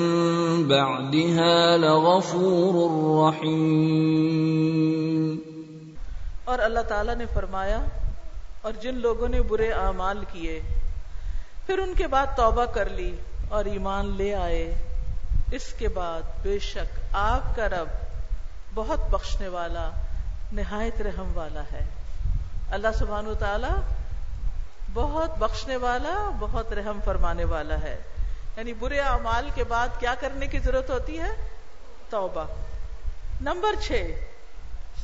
[0.68, 5.47] بعدها لغفور رحيم
[6.48, 7.78] اور اللہ تعالیٰ نے فرمایا،
[8.62, 10.62] اور جن لوگوں نے برے اعمال کیے،
[11.66, 13.16] پھر ان کے بعد توبہ کر لی
[13.48, 14.74] اور ایمان لے آئے۔
[15.52, 17.88] اس کے بعد بے شک آپ کا رب
[18.74, 19.90] بہت بخشنے والا،
[20.52, 21.86] نہایت رحم والا ہے۔
[22.70, 23.80] اللہ سبحان و تعالی
[24.94, 28.02] بہت بخشنے والا، بہت رحم فرمانے والا ہے۔
[28.56, 31.48] یعنی برے اعمال کے بعد کیا کرنے کی ضرورت ہوتی ہے؟
[32.10, 32.44] توبہ۔
[33.40, 33.92] نمبر چھ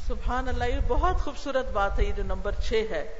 [0.09, 3.15] سبحان اللہ، یہ بہت خوبصورت بات ہے، یہ جو نمبر چھ ہے۔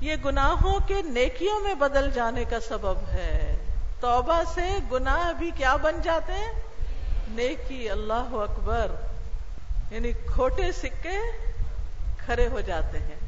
[0.00, 3.56] یہ گناہوں کے نیکیوں میں بدل جانے کا سبب ہے۔
[4.00, 6.52] توبہ سے گناہ بھی کیا بن جاتے ہیں؟
[7.28, 8.86] نیکی، اللہ اکبر۔
[9.90, 11.18] یعنی کھوٹے سکے
[12.24, 13.27] کھڑے ہو جاتے ہیں۔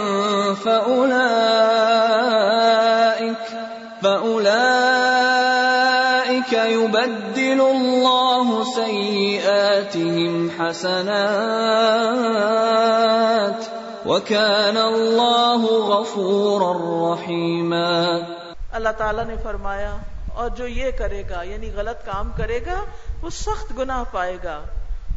[10.69, 12.11] سيئاتهم
[14.05, 16.71] وكان الله غفورا
[18.73, 19.97] اللہ تعالیٰ نے فرمایا،
[20.33, 22.83] اور جو یہ کرے گا یعنی غلط کام کرے گا،
[23.21, 24.61] وہ سخت گناہ پائے گا۔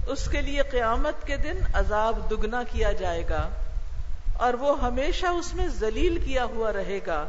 [0.07, 3.49] اس کے لیے قیامت کے دن عذاب دگنا کیا جائے گا۔
[4.39, 7.25] اور وہ ہمیشہ اس میں ذلیل کیا ہوا رہے گا۔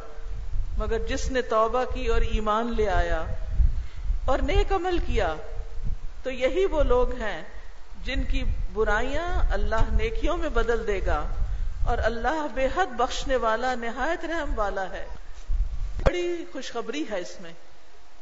[0.78, 3.24] مگر جس نے توبہ کی اور ایمان لے آیا
[4.26, 5.36] اور نیک عمل کیا،
[6.24, 7.41] تو یہی وہ لوگ ہیں
[8.06, 8.43] جن کی
[8.74, 11.28] برائیاں اللہ نیکیوں میں بدل دے گا
[11.86, 15.06] اور اللہ بے حد بخشنے والا، نہایت رحم والا ہے۔
[16.03, 17.53] بڑی خوشخبری ہے اس میں۔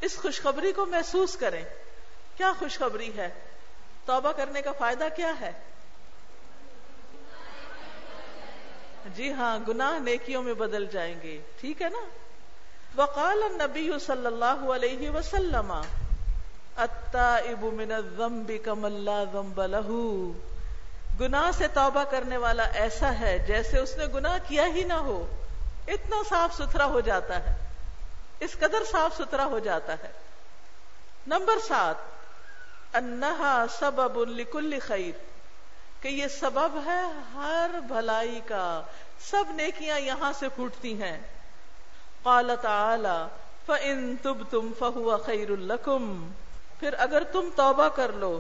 [0.02, 1.64] اس خوشخبری کو محسوس کریں۔
[2.38, 3.30] کیا خوشخبری ہے؟
[4.06, 5.52] توبہ کرنے کا فائدہ کیا ہے؟
[9.16, 12.06] جی ہاں گناہ نیکیوں میں بدل جائیں گے۔ ٹھیک ہے نا؟
[12.96, 15.82] وقال النبی صلی اللہ علیہ وسلم
[16.78, 20.01] التائب من الذنب کمن لا ذنب له
[21.19, 25.26] گناہ سے توبہ کرنے والا ایسا ہے جیسے اس نے گناہ کیا ہی نہ ہو،
[25.88, 27.55] اتنا صاف ستھرا ہو جاتا ہے،
[28.39, 30.11] اس قدر صاف ستھرا ہو جاتا ہے۔
[31.28, 31.95] نمبر سات،
[32.95, 35.11] انہا سبب لکل خیر،
[36.01, 37.01] کہ یہ سبب ہے
[37.34, 38.82] ہر بھلائی کا۔
[39.19, 41.17] سب نیکیاں یہاں سے پھوٹتی ہیں۔
[42.24, 43.28] قال تعالی،
[43.65, 46.30] فَإِن تُبْتُمْ فَهُوَ خَيْرٌ لَكُمْ۔
[46.84, 48.40] پھر اگر تم توبہ کر لو،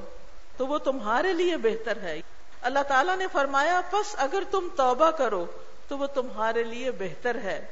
[0.57, 2.21] تو وہ تمہارے لیے بہتر ہے۔
[2.61, 5.45] اللہ تعالیٰ نے فرمایا، پس اگر تم توبہ کرو،
[5.87, 7.65] تو وہ تمہارے لیے بہتر ہے۔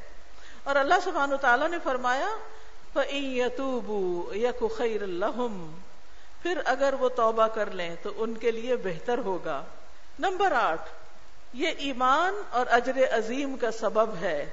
[0.63, 2.29] اور اللہ سبحانہ تعالیٰ نے فرمایا،
[2.93, 5.71] فَإِن يَتُوبُوا يَكُ خَيْرٌ لَهُمْ۔
[6.43, 9.63] پھر اگر وہ توبہ کر لیں، تو ان کے لیے بہتر ہوگا۔
[10.19, 10.89] نمبر آٹھ،
[11.53, 14.49] یہ ایمان اور اجر عظیم کا سبب ہے۔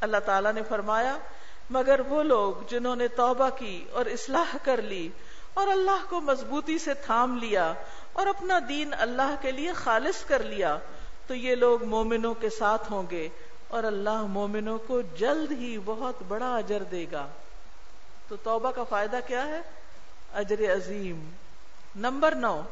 [0.00, 1.18] اللہ تعالیٰ نے فرمایا،
[1.70, 5.08] مگر وہ لوگ جنہوں نے توبہ کی اور اصلاح کر لی
[5.56, 7.72] اور اللہ کو مضبوطی سے تھام لیا
[8.12, 10.78] اور اپنا دین اللہ کے لیے خالص کر لیا،
[11.26, 13.28] تو یہ لوگ مومنوں کے ساتھ ہوں گے
[13.68, 17.26] اور اللہ مومنوں کو جلد ہی بہت بڑا اجر دے گا۔
[18.28, 19.60] تو توبہ کا فائدہ کیا ہے؟
[20.34, 21.30] اجر عظیم۔
[21.96, 22.62] نمبر نو،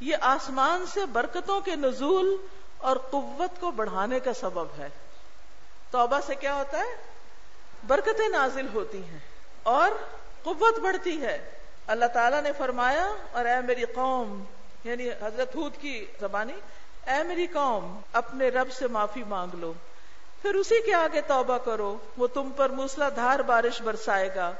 [0.00, 2.36] یہ آسمان سے برکتوں کے نزول
[2.78, 4.88] اور قوت کو بڑھانے کا سبب ہے۔
[5.90, 6.96] توبہ سے کیا ہوتا ہے؟
[7.86, 9.18] برکتیں نازل ہوتی ہیں
[9.62, 9.90] اور
[10.42, 11.50] قوت بڑھتی ہے۔
[11.86, 14.44] اللہ تعالیٰ نے فرمایا اور اے میری قوم
[14.84, 16.52] یعنی حضرت ہود کی زبانی،
[17.06, 19.72] اے میری قوم، اپنے رب سے معافی مانگ لو۔
[20.42, 24.52] پھر اسی کے آگے توبہ کرو، وہ تم پر موسلا دھار بارش برسائے گا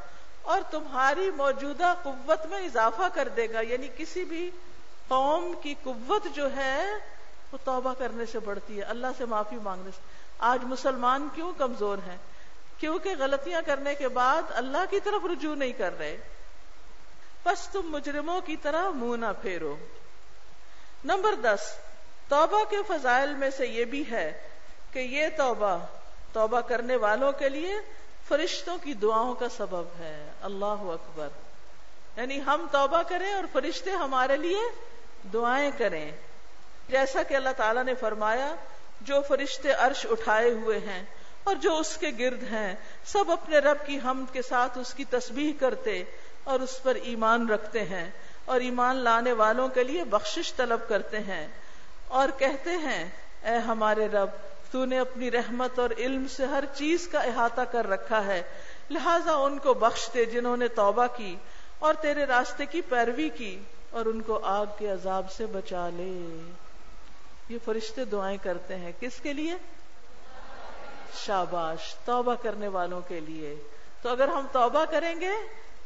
[0.42, 4.50] اور تمہاری موجودہ قوت میں اضافہ کر دے گا۔ یعنی کسی بھی
[5.08, 6.86] قوم کی قوت جو ہے،
[7.52, 10.00] وہ توبہ کرنے سے بڑھتی ہے، اللہ سے معافی مانگنے سے۔
[10.38, 12.16] آج مسلمان کیوں کمزور ہیں؟
[12.78, 16.16] کیونکہ غلطیاں کرنے کے بعد اللہ کی طرف رجوع نہیں کر رہے۔
[17.44, 19.76] بس تم مجرموں کی طرح منہ نہ پھیرو۔
[21.04, 21.60] نمبر دس،
[22.28, 24.48] توبہ کے فضائل میں سے یہ بھی ہے
[24.92, 25.78] کہ یہ توبہ
[26.32, 27.74] توبہ کرنے والوں کے لیے
[28.28, 31.28] فرشتوں کی دعاؤں کا سبب ہے۔ اللہ اکبر۔
[32.16, 34.58] یعنی ہم توبہ کریں اور فرشتے ہمارے لیے
[35.32, 36.12] دعائیں کریں۔
[36.88, 38.54] جیسا کہ اللہ تعالیٰ نے فرمایا،
[39.00, 41.02] جو فرشتے عرش اٹھائے ہوئے ہیں
[41.44, 42.74] اور جو اس کے گرد ہیں،
[43.04, 46.04] سب اپنے رب کی حمد کے ساتھ اس کی تسبیح کرتے
[46.44, 48.10] اور اس پر ایمان رکھتے ہیں
[48.44, 51.48] اور ایمان لانے والوں کے لیے بخشش طلب کرتے ہیں
[52.08, 53.10] اور کہتے ہیں،
[53.42, 54.28] اے ہمارے رب،
[54.70, 58.42] تو نے اپنی رحمت اور علم سے ہر چیز کا احاطہ کر رکھا ہے۔
[58.90, 61.36] لہذا ان کو بخش دے جنہوں نے توبہ کی
[61.78, 63.58] اور تیرے راستے کی پیروی کی
[63.90, 66.50] اور ان کو آگ کے عذاب سے بچا لے۔
[67.48, 69.54] یہ فرشتے دعائیں کرتے ہیں۔ کس کے لیے؟
[71.14, 73.56] شاباش، توبہ کرنے والوں کے لیے۔
[74.02, 75.30] تو اگر ہم توبہ کریں گے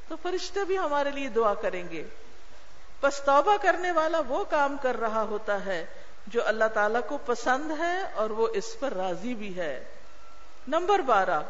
[0.09, 2.05] تو فرشتے بھی ہمارے لیے دعا کریں گے۔
[3.03, 5.87] بس توبہ کرنے والا وہ کام کر رہا ہوتا ہے
[6.27, 9.85] جو اللہ تعالیٰ کو پسند ہے اور وہ اس پر راضی بھی ہے۔
[10.69, 11.41] نمبر بارہ،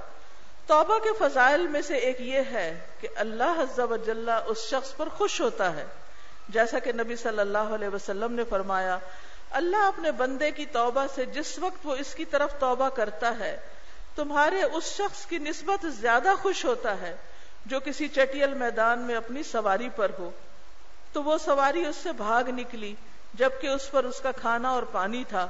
[0.66, 5.08] توبہ کے فضائل میں سے ایک یہ ہے کہ اللہ حضب جلہ اس شخص پر
[5.08, 5.86] خوش ہوتا ہے۔
[6.48, 8.98] جیسا کہ نبی صلی اللہ علیہ وسلم نے فرمایا،
[9.50, 13.60] اللہ اپنے بندے کی توبہ سے جس وقت وہ اس کی طرف توبہ کرتا ہے،
[14.16, 17.16] تمہارے اس شخص کی نسبت زیادہ خوش ہوتا ہے۔
[17.66, 20.30] جو کسی چٹیل میدان میں اپنی سواری پر ہو،
[21.12, 22.94] تو وہ سواری اس سے بھاگ نکلی۔
[23.34, 25.48] جبکہ اس پر اس کا کھانا اور پانی تھا،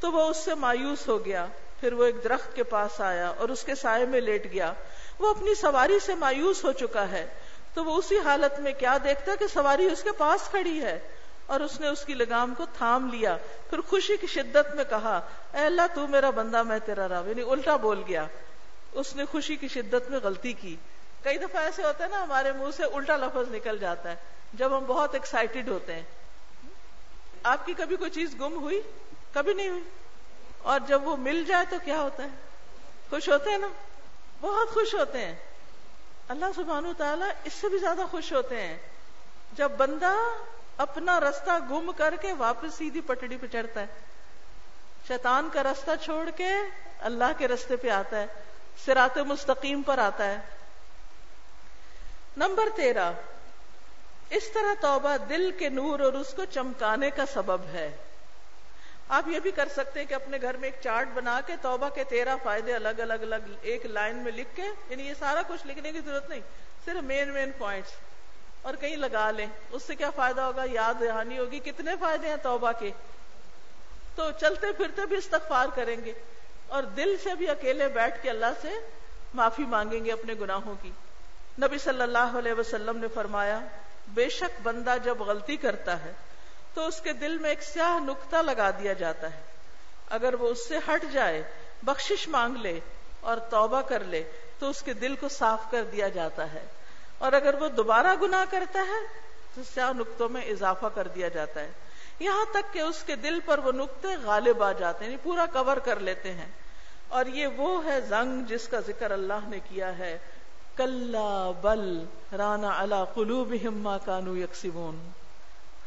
[0.00, 1.46] تو وہ اس سے مایوس ہو گیا۔
[1.80, 4.72] پھر وہ ایک درخت کے پاس آیا اور اس کے سائے میں لیٹ گیا۔
[5.18, 7.26] وہ اپنی سواری سے مایوس ہو چکا ہے۔
[7.74, 10.98] تو وہ اسی حالت میں کیا دیکھتا کہ سواری اس کے پاس کھڑی ہے۔
[11.46, 13.36] اور اس نے اس کی لگام کو تھام لیا۔
[13.70, 15.20] پھر خوشی کی شدت میں کہا،
[15.54, 18.26] اے اللہ، تو میرا بندہ، میں تیرا راو یعنی الٹا بول گیا۔
[18.92, 20.76] اس نے خوشی کی شدت میں غلطی کی۔
[21.26, 24.16] کئی دفعہ ایسے ہوتا ہے نا، ہمارے منہ سے الٹا لفظ نکل جاتا ہے،
[24.52, 26.02] جب ہم بہت ایکسائٹیڈ ہوتے ہیں۔
[27.42, 28.80] آپ کی کبھی کوئی چیز گم ہوئی؟
[29.32, 29.82] کبھی نہیں ہوئی۔
[30.62, 32.28] اور جب وہ مل جائے تو کیا ہوتا ہے؟
[33.10, 33.66] خوش ہوتے ہیں نا؟
[34.40, 35.34] بہت خوش ہوتے ہیں۔
[36.28, 38.78] اللہ سبحانہ تعالیٰ اس سے بھی زیادہ خوش ہوتے ہیں۔
[39.52, 40.14] جب بندہ
[40.76, 43.86] اپنا رستہ گم کر کے واپس سیدھی پٹڑی پہ چڑھتا ہے۔
[45.08, 46.50] شیطان کا رستہ چھوڑ کے
[46.98, 48.26] اللہ کے رستے پہ آتا ہے۔
[48.84, 50.38] سرات مستقیم پر آتا ہے۔
[52.36, 53.12] نمبر تیرہ۔
[54.30, 57.96] اس طرح توبہ دل کے نور اور اس کو چمکانے کا سبب ہے۔
[59.08, 61.88] آپ یہ بھی کر سکتے ہیں کہ اپنے گھر میں ایک چارٹ بنا کے توبہ
[61.88, 65.66] کے تیرہ فائدے الگ الگ الگ ایک لائن میں لکھ کے یعنی یہ سارا کچھ
[65.66, 66.40] لکھنے کی ضرورت نہیں،
[66.84, 67.90] صرف مین مین پوائنٹس
[68.62, 72.36] اور کہیں لگا لیں۔ اس سے کیا فائدہ ہوگا؟ یاد دہانی ہوگی کتنے فائدے ہیں
[72.42, 72.90] توبہ کے۔
[74.14, 76.12] تو چلتے پھرتے بھی استغفار کریں گے
[76.68, 78.68] اور دل سے بھی اکیلے بیٹھ کے اللہ سے
[79.34, 80.90] معافی مانگیں گے اپنے گناہوں کی۔
[81.62, 83.60] نبی صلی اللہ علیہ وسلم نے فرمایا،
[84.08, 86.12] بے شک بندہ جب غلطی کرتا ہے،
[86.74, 89.40] تو اس کے دل میں ایک سیاہ نقطہ لگا دیا جاتا ہے۔
[90.10, 91.42] اگر وہ اس سے ہٹ جائے،
[91.82, 92.80] بخشش مانگ لے
[93.20, 94.22] اور توبہ کر لے،
[94.58, 96.66] تو اس کے دل کو صاف کر دیا جاتا ہے۔
[97.18, 99.20] اور اگر وہ دوبارہ گناہ کرتا ہے،
[99.54, 101.70] تو سیاہ نقطوں میں اضافہ کر دیا جاتا ہے۔
[102.18, 105.46] یہاں تک کہ اس کے دل پر وہ نقطے غالب آ جاتے ہیں یعنی پورا
[105.52, 106.46] کور کر لیتے ہیں۔
[107.08, 110.18] اور یہ وہ ہے زنگ جس کا ذکر اللہ نے کیا ہے۔
[110.76, 111.16] کل
[111.60, 112.04] بل
[112.38, 115.10] رانا اللہ قلوب ما کانو یکسبون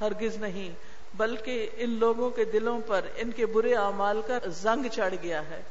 [0.01, 0.71] ہرگز نہیں،
[1.13, 5.61] بلکہ ان لوگوں کے دلوں پر ان کے برے اعمال کا زنگ چڑھ گیا ہے۔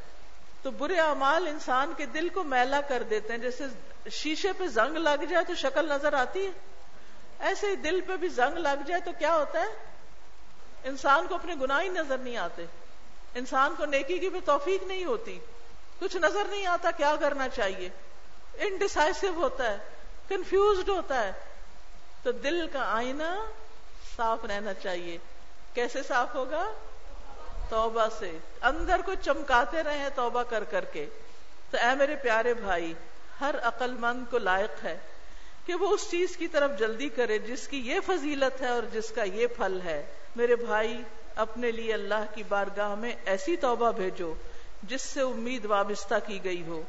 [0.63, 3.65] تو برے اعمال انسان کے دل کو میلا کر دیتے ہیں، جیسے
[4.11, 6.51] شیشے پہ زنگ لگ جائے تو شکل نظر آتی ہے۔
[7.39, 9.89] ایسے ہی دل پہ بھی زنگ لگ جائے تو کیا ہوتا ہے؟
[10.85, 12.65] انسان کو اپنے گناہ ہی نظر نہیں آتے۔
[13.35, 15.39] انسان کو نیکی کی بھی توفیق نہیں ہوتی۔
[15.99, 17.89] کچھ نظر نہیں آتا کیا کرنا چاہیے۔
[18.59, 19.79] انڈیسائسو ہوتا ہے
[20.29, 21.33] کنفیوزڈ ہوتا ہے،
[22.23, 23.47] تو دل کا آئینہ
[24.17, 25.19] صاف رہنا چاہیے۔
[25.75, 26.73] کیسے صاف ہوگا؟
[27.69, 31.07] توبہ سے۔ اندر کو چمکاتے رہے توبہ کر کر کے۔
[31.71, 32.95] تو اے میرے پیارے بھائی،
[33.41, 34.99] ہر عقل مند کو لائق ہے
[35.67, 39.11] کہ وہ اس چیز کی طرف جلدی کرے جس کی یہ فضیلت ہے اور جس
[39.11, 40.07] کا یہ پھل ہے۔
[40.37, 41.03] میرے بھائی،
[41.37, 44.35] اپنے لیے اللہ کی بارگاہ میں ایسی توبہ بھیجو
[44.83, 46.83] جس سے امید وابستہ کی گئی ہو۔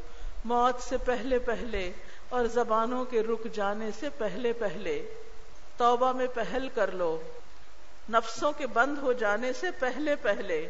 [0.46, 1.92] موت سے پہلے پہلے
[2.30, 5.14] اور زبانوں کے رک جانے سے پہلے پہلے
[5.78, 7.22] توبہ میں پہل کر لو،
[8.10, 10.70] نفسوں کے بند ہو جانے سے پہلے پہلے،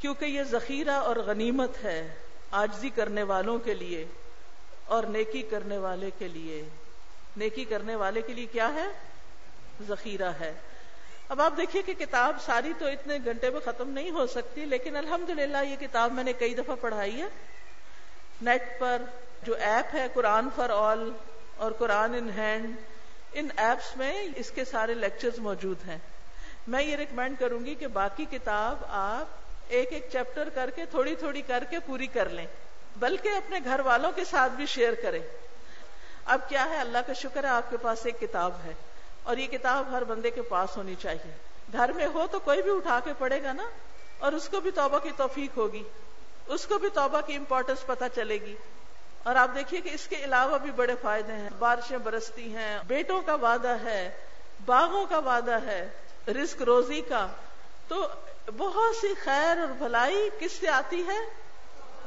[0.00, 2.14] کیونکہ یہ ذخیرہ اور غنیمت ہے
[2.50, 4.06] آجزی کرنے والوں کے لیے
[4.84, 6.68] اور نیکی کرنے والے کے لیے۔
[7.36, 8.86] نیکی کرنے والے کے لیے کیا ہے؟
[9.88, 10.52] ذخیرہ ہے۔
[11.28, 14.96] اب آپ دیکھیے کہ کتاب ساری تو اتنے گھنٹے میں ختم نہیں ہو سکتی، لیکن
[14.96, 15.30] الحمد
[15.70, 17.26] یہ کتاب میں نے کئی دفعہ پڑھائی ہے۔
[18.42, 19.02] نیٹ پر
[19.42, 21.10] جو ایپ ہے، قرآن فار آل
[21.56, 22.76] اور قرآن ان ہینڈ،
[23.32, 25.98] ان ایپس میں اس کے سارے لیکچرز موجود ہیں۔
[26.66, 29.26] میں یہ ریکمینڈ کروں گی کہ باقی کتاب آپ
[29.68, 32.46] ایک ایک چیپٹر کر کے، تھوڑی تھوڑی کر کے پوری کر لیں۔
[32.96, 35.22] بلکہ اپنے گھر والوں کے ساتھ بھی شیئر کریں۔
[36.24, 38.72] اب کیا ہے؟ اللہ کا شکر ہے، آپ کے پاس ایک کتاب ہے۔
[39.22, 41.32] اور یہ کتاب ہر بندے کے پاس ہونی چاہیے۔
[41.72, 43.68] گھر میں ہو تو کوئی بھی اٹھا کے پڑھے گا نا،
[44.18, 45.82] اور اس کو بھی توبہ کی توفیق ہوگی۔
[46.46, 48.56] اس کو بھی توبہ کی امپورٹینس پتہ چلے گی۔
[49.22, 53.22] اور آپ دیکھیے کہ اس کے علاوہ بھی بڑے فائدے ہیں۔ بارشیں برستی ہیں، بیٹوں
[53.22, 54.10] کا وعدہ ہے،
[54.64, 55.88] باغوں کا وعدہ ہے،
[56.28, 57.26] رزق روزی کا۔
[57.88, 58.08] تو
[58.56, 61.18] بہت سی خیر اور بھلائی کس سے آتی ہے؟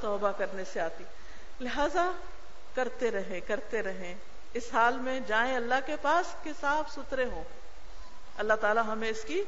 [0.02, 1.04] توبہ کرنے سے آتی۔
[1.60, 2.12] لہذا
[2.76, 4.16] کرتے رہیں کرتے رہیں۔
[4.54, 7.44] اس حال میں جائیں اللہ کے پاس کہ صاف ستھرے ہوں۔
[8.38, 9.44] اللہ تعالی ہمیں اس کی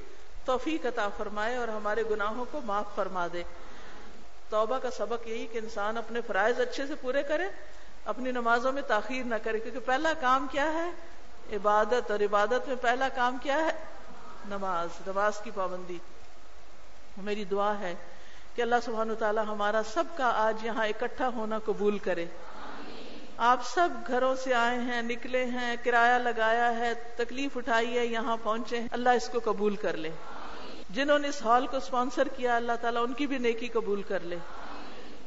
[0.45, 3.43] توفیق عطا فرمائے اور ہمارے گناہوں کو معاف فرما دے۔
[4.49, 7.43] توبہ کا سبق یہی کہ انسان اپنے فرائض اچھے سے پورے کرے،
[8.05, 10.89] اپنی نمازوں میں تاخیر نہ کرے، کیونکہ پہلا کام کیا ہے؟
[11.55, 13.71] عبادت، اور عبادت میں پہلا کام کیا ہے؟
[14.49, 15.97] نماز نماز کی پابندی۔
[17.17, 17.95] میری دعا ہے
[18.55, 22.25] کہ اللہ سبحانہ تعالی ہمارا سب کا آج یہاں اکٹھا ہونا قبول کرے۔
[23.37, 28.37] آپ سب گھروں سے آئے ہیں، نکلے ہیں، کرایہ لگایا ہے، تکلیف اٹھائی ہے، یہاں
[28.43, 30.09] پہنچے ہیں۔ اللہ اس کو قبول کر لے۔
[30.89, 34.19] جنہوں نے اس ہال کو اسپانسر کیا، اللہ تعالیٰ ان کی بھی نیکی قبول کر
[34.19, 34.37] لے۔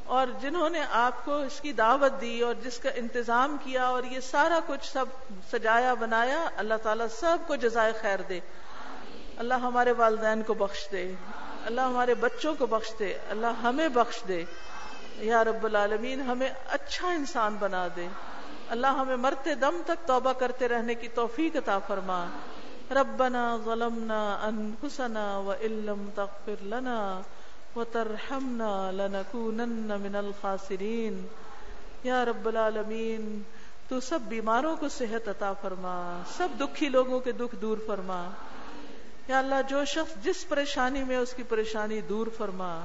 [0.03, 4.03] اور جنہوں نے آپ کو اس کی دعوت دی اور جس کا انتظام کیا اور
[4.03, 5.05] یہ سارا کچھ سب
[5.51, 8.39] سجایا، بنایا، اللہ تعالیٰ سب کو جزائے خیر دے۔
[9.37, 11.13] اللہ ہمارے والدین کو بخش دے۔
[11.65, 14.45] اللہ ہمارے بچوں کو بخش دے۔ اللہ ہمیں بخش دے۔
[15.15, 18.07] یا رب العالمین، ہمیں اچھا انسان بنا دے۔
[18.69, 22.25] اللہ ہمیں مرتے دم تک توبہ کرتے رہنے کی توفیق عطا فرما۔
[22.91, 27.21] ربنا ظلمنا انفسنا وان تغفر لنا
[27.75, 31.27] وترحمنا لنكونن من الخاسرین
[32.03, 33.41] یا رب العالمین
[33.87, 38.29] تو سب بیماروں کو صحت عطا فرما، سب دکھی لوگوں کے دکھ دور فرما۔
[39.27, 42.81] یا اللہ، جو شخص جس پریشانی میں اس کی پریشانی دور فرما،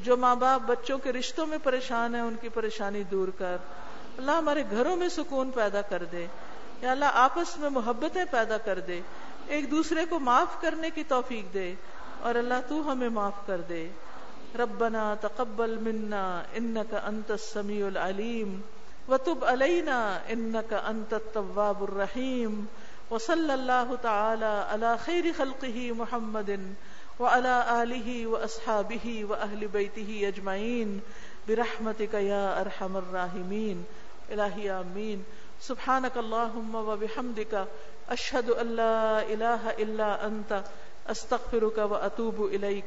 [0.00, 3.56] جو ماں باپ بچوں کے رشتوں میں پریشان ہیں، ان کی پریشانی دور کر۔
[4.18, 6.26] اللہ ہمارے گھروں میں سکون پیدا کر دے۔
[6.82, 9.00] یا اللہ، آپس میں محبتیں پیدا کر دے۔
[9.48, 11.74] ایک دوسرے کو معاف کرنے کی توفیق دے
[12.20, 13.88] اور اللہ تو ہمیں معاف کر دے۔
[14.58, 18.60] ربنا تقبل منا انك انت السميع العليم
[19.08, 22.64] وتب علينا انك انت التواب الرحيم
[23.10, 26.50] وصلى الله تعالى على خير خلقه محمد
[27.20, 30.98] وعلى آله وأصحابه وأهل بيته أجمعين
[31.48, 33.84] برحمتك يا أرحم الراحمين
[34.30, 35.24] إلهي آمين
[35.60, 37.68] سبحانك اللهم وبحمدك
[38.10, 40.64] أشهد ان لا إله إلا أنت
[41.06, 42.84] أستغفرك وأتوب إليك.